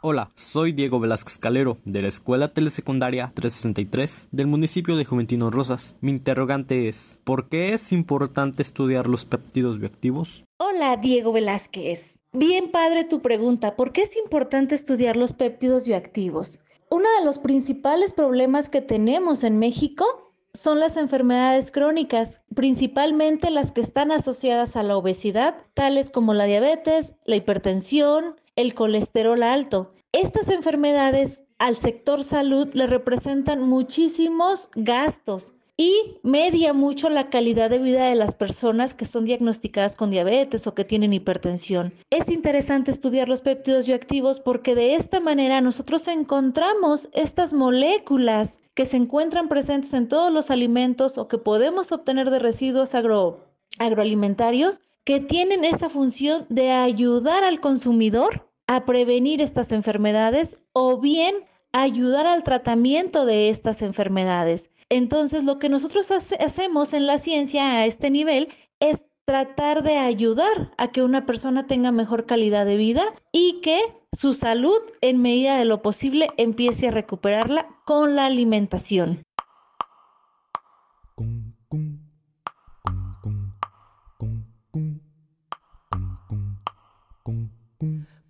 Hola, 0.05 0.33
soy 0.35 0.73
Diego 0.73 0.99
Velázquez 0.99 1.39
Calero, 1.39 1.79
de 1.85 2.03
la 2.03 2.09
Escuela 2.09 2.49
Telesecundaria 2.49 3.31
363 3.37 4.31
del 4.33 4.49
municipio 4.49 4.97
de 4.97 5.05
Juventino 5.05 5.49
Rosas. 5.49 5.95
Mi 6.01 6.11
interrogante 6.11 6.89
es, 6.89 7.21
¿por 7.23 7.49
qué 7.49 7.73
es 7.73 7.93
importante 7.93 8.63
estudiar 8.63 9.07
los 9.07 9.25
péptidos 9.25 9.79
bioactivos? 9.79 10.45
Hola, 10.59 10.97
Diego 10.97 11.33
Velázquez. 11.33 12.19
Bien 12.33 12.73
padre 12.73 13.05
tu 13.05 13.23
pregunta, 13.23 13.77
¿por 13.77 13.93
qué 13.93 14.03
es 14.03 14.17
importante 14.17 14.75
estudiar 14.75 15.17
los 15.17 15.35
péptidos 15.35 15.87
bioactivos? 15.87 16.59
Uno 16.91 17.07
de 17.21 17.25
los 17.25 17.39
principales 17.39 18.13
problemas 18.13 18.69
que 18.69 18.81
tenemos 18.81 19.45
en 19.45 19.61
México 19.61 20.33
son 20.53 20.81
las 20.81 20.97
enfermedades 20.97 21.71
crónicas, 21.71 22.43
principalmente 22.57 23.53
las 23.53 23.71
que 23.71 23.81
están 23.81 24.11
asociadas 24.11 24.75
a 24.75 24.83
la 24.83 24.97
obesidad, 24.97 25.59
tales 25.75 26.11
como 26.11 26.35
la 26.35 26.47
diabetes, 26.47 27.15
la 27.25 27.37
hipertensión, 27.37 28.35
el 28.57 28.75
colesterol 28.75 29.43
alto. 29.43 29.93
Estas 30.13 30.49
enfermedades 30.49 31.43
al 31.59 31.77
sector 31.77 32.25
salud 32.25 32.69
le 32.75 32.87
representan 32.87 33.63
muchísimos 33.63 34.69
gastos 34.75 35.53
y 35.77 36.19
media 36.23 36.75
mucho 36.75 37.09
la 37.09 37.31
calidad 37.31 37.71
de 37.71 37.79
vida 37.79 38.07
de 38.07 38.15
las 38.15 38.35
personas 38.35 38.95
que 38.95 39.07
son 39.07 39.25
diagnosticadas 39.25 39.97
con 39.97 40.11
diabetes 40.11 40.67
o 40.67 40.75
que 40.75 40.85
tienen 40.85 41.13
hipertensión. 41.13 41.95
Es 42.11 42.29
interesante 42.29 42.91
estudiar 42.91 43.29
los 43.29 43.41
péptidos 43.41 43.87
bioactivos 43.87 44.41
porque 44.41 44.75
de 44.75 44.95
esta 44.97 45.21
manera 45.21 45.61
nosotros 45.61 46.07
encontramos 46.09 47.09
estas 47.13 47.53
moléculas 47.53 48.59
que 48.75 48.87
se 48.87 48.97
encuentran 48.97 49.49
presentes 49.49 49.95
en 49.95 50.09
todos 50.09 50.33
los 50.33 50.51
alimentos 50.51 51.17
o 51.19 51.29
que 51.29 51.39
podemos 51.39 51.91
obtener 51.93 52.31
de 52.31 52.39
residuos 52.39 52.93
agroalimentarios 53.79 54.81
que 55.05 55.21
tienen 55.21 55.65
esa 55.65 55.89
función 55.89 56.47
de 56.49 56.71
ayudar 56.71 57.45
al 57.45 57.61
consumidor 57.61 58.49
a 58.67 58.85
prevenir 58.85 59.41
estas 59.41 59.73
enfermedades 59.73 60.59
o 60.73 61.01
bien 61.01 61.35
ayudar 61.73 62.27
al 62.27 62.43
tratamiento 62.43 63.27
de 63.27 63.49
estas 63.49 63.83
enfermedades. 63.83 64.71
Entonces, 64.89 65.45
lo 65.45 65.59
que 65.59 65.69
nosotros 65.69 66.11
hacemos 66.11 66.93
en 66.93 67.07
la 67.07 67.19
ciencia 67.19 67.79
a 67.79 67.87
este 67.87 68.11
nivel 68.11 68.49
es 68.79 69.03
tratar 69.25 69.83
de 69.83 69.97
ayudar 69.97 70.73
a 70.77 70.93
que 70.93 71.03
una 71.03 71.27
persona 71.27 71.67
tenga 71.67 71.93
mejor 71.93 72.27
calidad 72.27 72.67
de 72.67 72.77
vida 72.77 73.05
y 73.33 73.61
que 73.63 73.81
su 74.13 74.35
salud, 74.35 74.79
en 75.01 75.23
medida 75.23 75.57
de 75.57 75.65
lo 75.65 75.81
posible, 75.81 76.29
empiece 76.37 76.89
a 76.89 76.91
recuperarla 76.91 77.69
con 77.85 78.15
la 78.17 78.27
alimentación. 78.27 79.25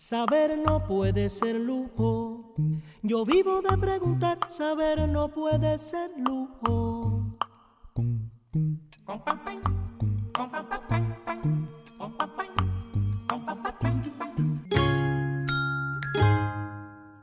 saber 0.00 0.56
no 0.56 0.82
puede 0.82 1.28
ser 1.28 1.56
lujo. 1.56 2.54
Yo 3.02 3.26
vivo 3.26 3.60
de 3.60 3.76
preguntar, 3.76 4.38
saber 4.48 5.06
no 5.06 5.28
puede 5.28 5.76
ser 5.76 6.10
lujo. 6.16 7.36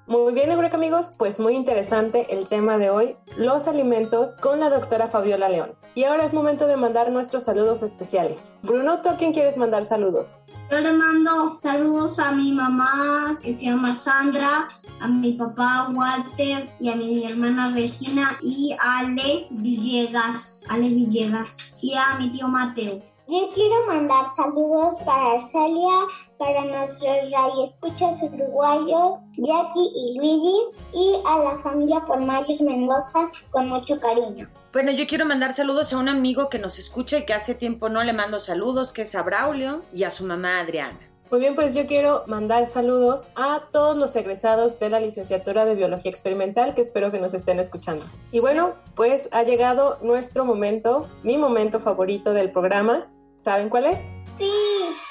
Muy 0.06 0.34
bien, 0.36 0.52
Eureka 0.52 0.78
amigos, 0.78 1.16
pues 1.18 1.40
muy 1.40 1.56
interesante 1.56 2.32
el 2.32 2.48
tema 2.48 2.78
de 2.78 2.92
hoy, 2.92 3.18
los 3.38 3.68
alimentos 3.68 4.38
con 4.38 4.60
la 4.60 4.70
doctora 4.70 5.08
Fabiola 5.08 5.50
León. 5.50 5.76
Y 5.98 6.04
ahora 6.04 6.26
es 6.26 6.32
momento 6.32 6.68
de 6.68 6.78
mandar 6.78 7.10
nuestros 7.12 7.42
saludos 7.42 7.82
especiales. 7.82 8.54
Bruno, 8.62 9.02
¿tú 9.02 9.10
a 9.10 9.18
quién 9.18 9.34
quieres 9.34 9.58
mandar 9.58 9.84
saludos? 9.84 10.44
Yo 10.70 10.80
le 10.80 10.94
mando 10.94 11.60
saludos 11.60 12.20
a 12.20 12.34
mi 12.34 12.52
mamá 12.52 13.40
que 13.42 13.52
se 13.52 13.66
llama 13.66 13.96
Sandra, 13.96 14.68
a 15.00 15.08
mi 15.08 15.34
papá 15.34 15.88
Walter 15.92 16.70
y 16.80 16.92
a 16.92 16.96
mi 16.96 17.26
hermana 17.26 17.72
Regina 17.74 18.38
y 18.44 18.74
a 18.74 19.00
Ale 19.00 19.48
Villegas, 19.50 20.66
Ale 20.70 20.88
Villegas 20.90 21.76
y 21.82 21.96
a 21.96 22.14
mi 22.20 22.30
tío 22.30 22.48
Mateo. 22.48 23.02
Yo 23.28 23.50
quiero 23.56 23.88
mandar 23.88 24.28
saludos 24.36 25.02
para 25.04 25.32
Arcelia, 25.32 26.06
para 26.38 26.64
nuestros 26.66 27.18
radioescuchas 27.32 28.22
uruguayos, 28.22 29.16
Jackie 29.36 29.92
y 29.96 30.18
Luigi, 30.20 30.60
y 30.94 31.16
a 31.28 31.40
la 31.40 31.58
familia 31.58 32.06
por 32.06 32.20
Mendoza 32.20 33.32
con 33.52 33.70
mucho 33.70 34.00
cariño. 34.00 34.48
Bueno, 34.78 34.92
yo 34.92 35.08
quiero 35.08 35.26
mandar 35.26 35.54
saludos 35.54 35.92
a 35.92 35.98
un 35.98 36.08
amigo 36.08 36.52
que 36.52 36.60
nos 36.60 36.78
escucha 36.78 37.18
y 37.18 37.26
que 37.26 37.34
hace 37.34 37.56
tiempo 37.56 37.90
no 37.90 38.04
le 38.04 38.14
mando 38.14 38.40
saludos, 38.40 38.94
que 38.94 39.02
es 39.02 39.16
a 39.16 39.24
Braulio, 39.24 39.82
y 39.92 40.04
a 40.04 40.12
su 40.12 40.24
mamá 40.24 40.60
Adriana. 40.60 41.00
Muy 41.32 41.40
bien, 41.40 41.56
pues 41.56 41.74
yo 41.74 41.88
quiero 41.88 42.26
mandar 42.28 42.68
saludos 42.68 43.32
a 43.36 43.64
todos 43.72 43.98
los 43.98 44.16
egresados 44.16 44.78
de 44.78 44.92
la 44.92 45.00
licenciatura 45.00 45.66
de 45.66 45.74
Biología 45.74 46.12
Experimental 46.12 46.76
que 46.76 46.82
espero 46.82 47.12
que 47.12 47.18
nos 47.18 47.34
estén 47.34 47.58
escuchando. 47.60 48.06
Y 48.32 48.40
bueno, 48.40 48.76
pues 48.94 49.30
ha 49.32 49.42
llegado 49.42 49.98
nuestro 50.04 50.46
momento, 50.46 51.10
mi 51.24 51.40
momento 51.40 51.80
favorito 51.80 52.34
del 52.34 52.52
programa, 52.52 53.08
¿Saben 53.42 53.70
cuál 53.70 53.86
es? 53.86 54.12
Sí, 54.38 54.52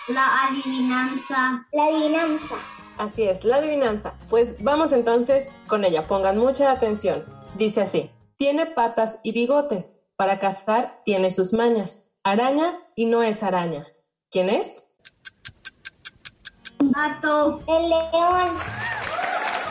la 0.06 0.44
adivinanza. 0.44 1.66
La 1.72 1.86
adivinanza. 1.86 2.54
Así 2.98 3.24
es, 3.24 3.42
la 3.42 3.56
adivinanza. 3.56 4.14
Pues 4.30 4.62
vamos 4.62 4.92
entonces 4.92 5.58
con 5.66 5.82
ella, 5.82 6.06
pongan 6.06 6.38
mucha 6.38 6.70
atención. 6.70 7.24
Dice 7.56 7.80
así, 7.80 8.10
tiene 8.36 8.66
patas 8.66 9.20
y 9.22 9.32
bigotes, 9.32 10.02
para 10.16 10.38
cazar 10.38 11.00
tiene 11.04 11.30
sus 11.30 11.52
mañas, 11.52 12.10
araña 12.22 12.78
y 12.94 13.06
no 13.06 13.22
es 13.22 13.42
araña. 13.42 13.86
¿Quién 14.30 14.50
es? 14.50 14.84
Gato. 16.78 17.62
El 17.66 17.88
león. 17.88 18.58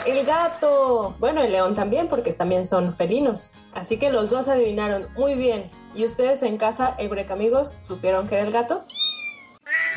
El 0.05 0.25
gato. 0.25 1.15
Bueno, 1.19 1.41
el 1.41 1.51
león 1.51 1.75
también, 1.75 2.07
porque 2.07 2.33
también 2.33 2.65
son 2.65 2.95
felinos. 2.95 3.51
Así 3.73 3.97
que 3.97 4.11
los 4.11 4.29
dos 4.29 4.47
adivinaron 4.47 5.07
muy 5.15 5.35
bien. 5.35 5.69
¿Y 5.93 6.05
ustedes 6.05 6.43
en 6.43 6.57
casa, 6.57 6.95
Eureka 6.97 7.33
amigos, 7.33 7.77
supieron 7.79 8.27
que 8.27 8.35
era 8.35 8.43
el 8.43 8.51
gato? 8.51 8.85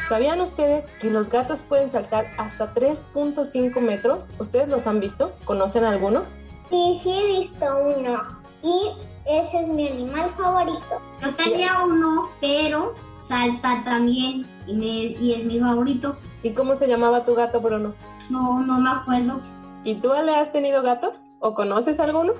¿Sabían 0.08 0.40
ustedes 0.40 0.86
que 1.00 1.10
los 1.10 1.28
gatos 1.28 1.60
pueden 1.60 1.90
saltar 1.90 2.30
hasta 2.38 2.72
3.5 2.72 3.80
metros? 3.80 4.30
¿Ustedes 4.38 4.68
los 4.68 4.86
han 4.86 5.00
visto? 5.00 5.34
¿Conocen 5.44 5.84
alguno? 5.84 6.24
Sí, 6.70 7.00
sí 7.02 7.10
he 7.10 7.26
visto 7.40 7.66
uno. 7.96 8.37
Y 8.68 8.92
ese 9.24 9.62
es 9.62 9.68
mi 9.68 9.88
animal 9.88 10.30
favorito. 10.36 11.00
Yo 11.22 11.34
tenía 11.36 11.82
uno, 11.84 12.28
pero 12.40 12.94
salta 13.18 13.82
también 13.82 14.46
y, 14.66 14.74
me, 14.74 14.86
y 14.86 15.32
es 15.34 15.44
mi 15.44 15.58
favorito. 15.58 16.16
¿Y 16.42 16.52
cómo 16.52 16.74
se 16.74 16.86
llamaba 16.86 17.24
tu 17.24 17.34
gato, 17.34 17.60
Bruno? 17.60 17.94
No, 18.28 18.60
no 18.60 18.78
me 18.78 18.90
acuerdo. 18.90 19.40
¿Y 19.84 19.94
tú, 19.96 20.12
Ale, 20.12 20.34
has 20.34 20.52
tenido 20.52 20.82
gatos? 20.82 21.30
¿O 21.40 21.54
conoces 21.54 21.98
alguno? 21.98 22.34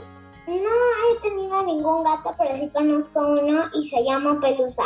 No 0.47 0.55
he 0.55 1.21
tenido 1.23 1.63
ningún 1.63 2.03
gato, 2.05 2.35
pero 2.37 2.55
sí 2.57 2.71
conozco 2.75 3.21
uno 3.27 3.63
y 3.75 3.89
se 3.89 4.05
llama 4.05 4.39
Pelusa. 4.41 4.85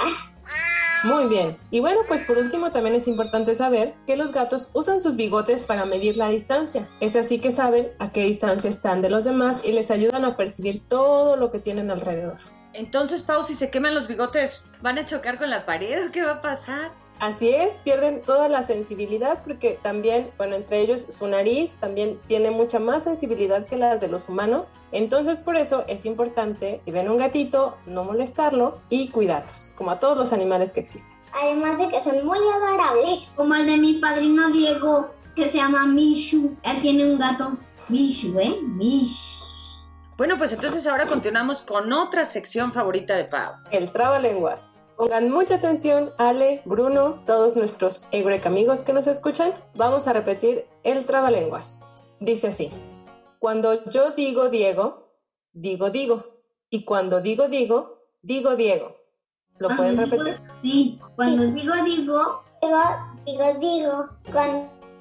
Muy 1.04 1.26
bien. 1.26 1.58
Y 1.70 1.80
bueno, 1.80 2.00
pues 2.06 2.22
por 2.22 2.38
último 2.38 2.70
también 2.70 2.94
es 2.94 3.08
importante 3.08 3.54
saber 3.54 3.94
que 4.06 4.16
los 4.16 4.32
gatos 4.32 4.70
usan 4.72 5.00
sus 5.00 5.16
bigotes 5.16 5.64
para 5.64 5.84
medir 5.84 6.16
la 6.16 6.28
distancia. 6.28 6.88
Es 7.00 7.16
así 7.16 7.40
que 7.40 7.50
saben 7.50 7.88
a 7.98 8.12
qué 8.12 8.24
distancia 8.24 8.70
están 8.70 9.02
de 9.02 9.10
los 9.10 9.24
demás 9.24 9.64
y 9.64 9.72
les 9.72 9.90
ayudan 9.90 10.24
a 10.24 10.36
percibir 10.36 10.86
todo 10.86 11.36
lo 11.36 11.50
que 11.50 11.58
tienen 11.58 11.90
alrededor. 11.90 12.38
Entonces, 12.72 13.22
Pau, 13.22 13.42
si 13.42 13.54
se 13.54 13.70
queman 13.70 13.94
los 13.94 14.08
bigotes, 14.08 14.64
¿van 14.80 14.98
a 14.98 15.04
chocar 15.04 15.38
con 15.38 15.50
la 15.50 15.66
pared 15.66 16.06
o 16.06 16.12
qué 16.12 16.22
va 16.22 16.32
a 16.32 16.40
pasar? 16.40 16.92
Así 17.22 17.50
es, 17.50 17.82
pierden 17.82 18.20
toda 18.20 18.48
la 18.48 18.64
sensibilidad 18.64 19.44
porque 19.44 19.78
también, 19.80 20.32
bueno, 20.38 20.56
entre 20.56 20.80
ellos 20.80 21.02
su 21.02 21.28
nariz 21.28 21.76
también 21.78 22.20
tiene 22.26 22.50
mucha 22.50 22.80
más 22.80 23.04
sensibilidad 23.04 23.64
que 23.64 23.76
las 23.76 24.00
de 24.00 24.08
los 24.08 24.28
humanos. 24.28 24.74
Entonces 24.90 25.38
por 25.38 25.54
eso 25.54 25.84
es 25.86 26.04
importante, 26.04 26.80
si 26.82 26.90
ven 26.90 27.08
un 27.08 27.18
gatito, 27.18 27.78
no 27.86 28.02
molestarlo 28.02 28.80
y 28.88 29.10
cuidarlos, 29.10 29.72
como 29.76 29.92
a 29.92 30.00
todos 30.00 30.18
los 30.18 30.32
animales 30.32 30.72
que 30.72 30.80
existen. 30.80 31.16
Además 31.32 31.78
de 31.78 31.90
que 31.90 32.02
son 32.02 32.26
muy 32.26 32.38
adorables. 32.56 33.30
Como 33.36 33.54
el 33.54 33.68
de 33.68 33.76
mi 33.76 33.92
padrino 34.00 34.50
Diego, 34.50 35.12
que 35.36 35.48
se 35.48 35.58
llama 35.58 35.86
Mishu. 35.86 36.56
Él 36.64 36.80
tiene 36.80 37.04
un 37.04 37.20
gato. 37.20 37.56
Mishu, 37.88 38.36
¿eh? 38.40 38.58
Mishu. 38.62 39.38
Bueno, 40.18 40.36
pues 40.38 40.52
entonces 40.52 40.88
ahora 40.88 41.06
continuamos 41.06 41.62
con 41.62 41.92
otra 41.92 42.24
sección 42.24 42.72
favorita 42.72 43.14
de 43.14 43.26
Pau. 43.26 43.54
El 43.70 43.92
trabalenguas. 43.92 44.81
Pongan 44.96 45.30
mucha 45.30 45.56
atención, 45.56 46.12
Ale, 46.18 46.62
Bruno, 46.64 47.22
todos 47.26 47.56
nuestros 47.56 48.08
Eureka 48.12 48.48
amigos 48.48 48.82
que 48.82 48.92
nos 48.92 49.06
escuchan. 49.06 49.52
Vamos 49.74 50.06
a 50.06 50.12
repetir 50.12 50.66
el 50.84 51.04
trabalenguas. 51.04 51.82
Dice 52.20 52.48
así: 52.48 52.70
Cuando 53.38 53.84
yo 53.86 54.10
digo 54.12 54.48
Diego, 54.48 55.08
digo 55.52 55.90
digo. 55.90 56.22
Y 56.70 56.84
cuando 56.84 57.20
digo 57.20 57.48
digo, 57.48 57.98
digo 58.22 58.54
Diego. 58.56 58.96
¿Lo 59.58 59.68
pueden 59.68 59.96
Cuando 59.96 60.16
digo- 60.16 60.24
repetir? 60.24 60.48
sí, 60.60 60.98
cuando 61.16 61.44
digo 61.46 61.74
digo, 61.84 62.42
Digo, 62.62 62.78
digo, 63.26 63.44
digo. 63.60 64.08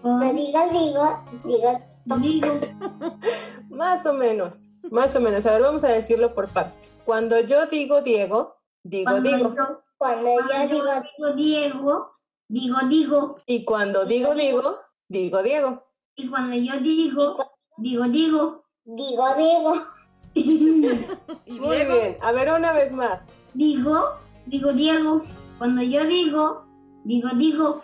Cuando 0.02 0.34
digo, 0.34 0.60
digo, 0.72 1.24
digo, 1.46 2.18
digo. 2.18 2.48
Más 3.70 4.06
o 4.06 4.14
menos, 4.14 4.70
más 4.92 5.16
o 5.16 5.22
menos. 5.22 5.46
A 5.46 5.54
ver, 5.54 5.62
vamos 5.62 5.84
a 5.84 5.88
decirlo 5.90 6.34
por 6.36 6.50
partes. 6.50 7.00
Cuando 7.06 7.40
yo 7.40 7.68
digo 7.68 8.02
Diego, 8.02 8.61
digo 8.84 9.12
Cuando 9.12 9.30
digo. 9.30 9.56
yo- 9.56 9.82
Cuando 9.98 10.30
yo 10.30 10.48
cuando 10.48 10.74
digo, 10.76 10.86
digo 11.18 11.36
Diego, 11.36 12.12
digo 12.48 12.78
digo. 12.90 13.38
Y 13.46 13.66
cuando 13.66 14.06
digo 14.06 14.34
digo, 14.34 14.78
digo 15.08 15.44
Diego. 15.44 15.84
Y 16.16 16.28
cuando 16.30 16.56
yo 16.56 16.80
digo, 16.80 17.38
digo 17.78 18.04
digo. 18.06 18.62
digo, 18.86 19.26
digo. 19.38 19.74
¿Y 20.36 21.60
Muy 21.60 21.76
Diego? 21.78 21.94
bien. 21.94 22.18
A 22.22 22.32
ver, 22.32 22.52
una 22.52 22.72
vez 22.74 22.92
más. 22.92 23.28
Digo, 23.54 24.18
digo 24.48 24.74
Diego. 24.74 25.22
Cuando 25.58 25.82
yo 25.84 26.04
digo, 26.06 26.66
digo 27.04 27.30
digo. 27.36 27.82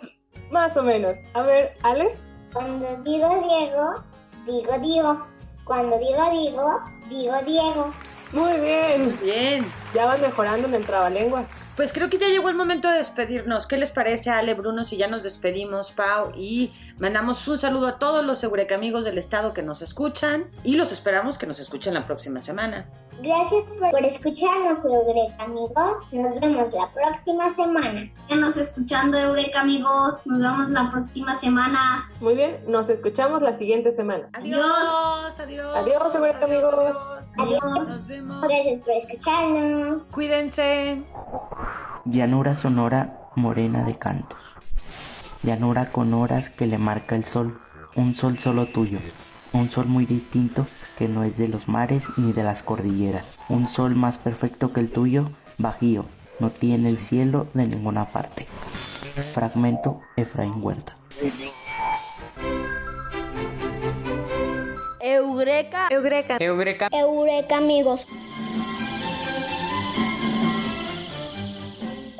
Más 0.50 0.76
o 0.76 0.82
menos. 0.82 1.18
A 1.34 1.42
ver, 1.42 1.76
Ale. 1.82 2.18
Cuando 2.52 2.86
digo 3.04 3.28
Diego, 3.46 4.04
digo, 4.46 4.78
digo. 4.80 5.26
Cuando 5.64 5.98
digo, 5.98 6.30
digo, 6.32 6.80
digo, 7.10 7.34
Diego. 7.46 7.92
Muy 8.32 8.58
bien. 8.60 9.18
Bien. 9.22 9.66
Ya 9.94 10.06
van 10.06 10.20
mejorando 10.20 10.68
en 10.68 10.74
el 10.74 10.84
trabalenguas. 10.84 11.52
Pues 11.76 11.92
creo 11.92 12.10
que 12.10 12.18
ya 12.18 12.28
llegó 12.28 12.48
el 12.48 12.56
momento 12.56 12.90
de 12.90 12.98
despedirnos. 12.98 13.66
¿Qué 13.66 13.76
les 13.76 13.90
parece, 13.90 14.30
Ale, 14.30 14.54
Bruno, 14.54 14.82
si 14.82 14.96
ya 14.96 15.06
nos 15.06 15.22
despedimos, 15.22 15.92
Pau? 15.92 16.32
Y 16.34 16.72
mandamos 16.98 17.46
un 17.46 17.56
saludo 17.56 17.86
a 17.86 17.98
todos 17.98 18.24
los 18.24 18.42
Eureka 18.42 18.74
amigos 18.74 19.04
del 19.04 19.16
estado 19.16 19.54
que 19.54 19.62
nos 19.62 19.80
escuchan 19.80 20.50
y 20.64 20.74
los 20.74 20.92
esperamos 20.92 21.38
que 21.38 21.46
nos 21.46 21.60
escuchen 21.60 21.94
la 21.94 22.04
próxima 22.04 22.40
semana. 22.40 22.88
Gracias 23.20 23.64
por, 23.72 23.90
por 23.90 24.04
escucharnos, 24.04 24.84
Eureka, 24.84 25.44
amigos. 25.44 26.12
Nos 26.12 26.40
vemos 26.40 26.72
la 26.72 26.92
próxima 26.92 27.50
semana. 27.50 28.10
Síganos 28.28 28.56
escuchando, 28.56 29.18
Eureka, 29.18 29.60
amigos. 29.60 30.24
Nos 30.24 30.38
vemos 30.38 30.70
la 30.70 30.90
próxima 30.90 31.34
semana. 31.34 32.10
Muy 32.20 32.36
bien, 32.36 32.62
nos 32.68 32.88
escuchamos 32.88 33.42
la 33.42 33.52
siguiente 33.52 33.90
semana. 33.90 34.28
Adiós, 34.34 35.40
adiós. 35.40 35.76
Adiós, 35.76 36.14
Eureka, 36.14 36.44
amigos. 36.44 36.96
Adiós. 37.38 37.88
Nos 37.88 38.06
vemos. 38.06 38.46
Gracias 38.46 38.80
por 38.80 38.92
escucharnos. 38.92 40.04
Cuídense. 40.12 41.02
Llanura 42.04 42.54
sonora 42.54 43.30
morena 43.34 43.82
de 43.82 43.98
cantos. 43.98 44.38
Llanura 45.42 45.90
con 45.90 46.14
horas 46.14 46.50
que 46.50 46.66
le 46.66 46.78
marca 46.78 47.16
el 47.16 47.24
sol, 47.24 47.60
un 47.96 48.14
sol 48.14 48.38
solo 48.38 48.66
tuyo, 48.66 48.98
un 49.52 49.70
sol 49.70 49.86
muy 49.86 50.06
distinto 50.06 50.66
que 50.98 51.06
no 51.08 51.22
es 51.22 51.36
de 51.36 51.46
los 51.46 51.68
mares 51.68 52.02
ni 52.16 52.32
de 52.32 52.42
las 52.42 52.64
cordilleras, 52.64 53.24
un 53.48 53.68
sol 53.68 53.94
más 53.94 54.18
perfecto 54.18 54.72
que 54.72 54.80
el 54.80 54.90
tuyo, 54.90 55.30
bajío, 55.56 56.04
no 56.40 56.50
tiene 56.50 56.88
el 56.88 56.98
cielo 56.98 57.46
de 57.54 57.68
ninguna 57.68 58.06
parte. 58.06 58.46
Fragmento 59.32 60.00
Efraín 60.16 60.54
Huerta. 60.62 60.96
Eureka. 65.00 65.88
Eureka. 65.90 66.36
Eureka. 66.40 66.88
Eureka, 66.90 67.56
amigos. 67.56 68.06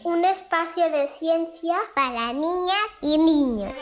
Un 0.04 0.24
espacio 0.24 0.88
de 0.90 1.08
ciencia 1.08 1.76
para 1.94 2.32
niñas 2.32 2.88
y 3.02 3.18
niños. 3.18 3.72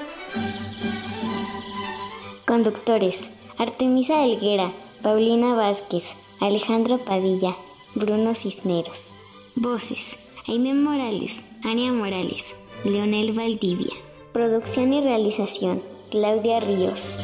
Conductores: 2.47 3.31
Artemisa 3.59 4.25
Helguera, 4.25 4.71
Paulina 5.07 5.55
Vázquez, 5.55 6.17
Alejandro 6.41 6.99
Padilla, 6.99 7.55
Bruno 7.95 8.35
Cisneros. 8.35 9.13
Voces: 9.55 10.19
Aime 10.49 10.75
Morales, 10.75 11.47
Ania 11.63 11.93
Morales, 11.93 12.57
Leonel 12.83 13.31
Valdivia. 13.31 13.93
Producción 14.33 14.93
y 14.93 15.01
realización: 15.01 15.81
Claudia 16.11 16.59
Ríos. 16.59 17.21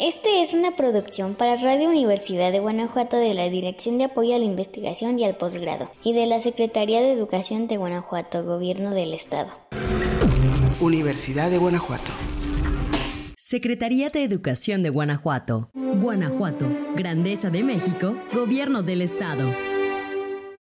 Este 0.00 0.42
es 0.42 0.54
una 0.54 0.74
producción 0.74 1.34
para 1.34 1.54
Radio 1.54 1.88
Universidad 1.88 2.50
de 2.50 2.58
Guanajuato 2.58 3.16
de 3.16 3.34
la 3.34 3.48
Dirección 3.48 3.98
de 3.98 4.06
Apoyo 4.06 4.34
a 4.34 4.40
la 4.40 4.44
Investigación 4.44 5.20
y 5.20 5.24
al 5.24 5.36
Posgrado 5.36 5.88
y 6.02 6.14
de 6.14 6.26
la 6.26 6.40
Secretaría 6.40 7.00
de 7.00 7.12
Educación 7.12 7.68
de 7.68 7.76
Guanajuato, 7.76 8.44
Gobierno 8.44 8.90
del 8.90 9.14
Estado. 9.14 9.50
Universidad 10.80 11.48
de 11.48 11.58
Guanajuato. 11.58 12.10
Secretaría 13.52 14.08
de 14.08 14.24
Educación 14.24 14.82
de 14.82 14.88
Guanajuato. 14.88 15.68
Guanajuato, 15.74 16.66
Grandeza 16.96 17.50
de 17.50 17.62
México, 17.62 18.16
Gobierno 18.32 18.82
del 18.82 19.02
Estado. 19.02 19.71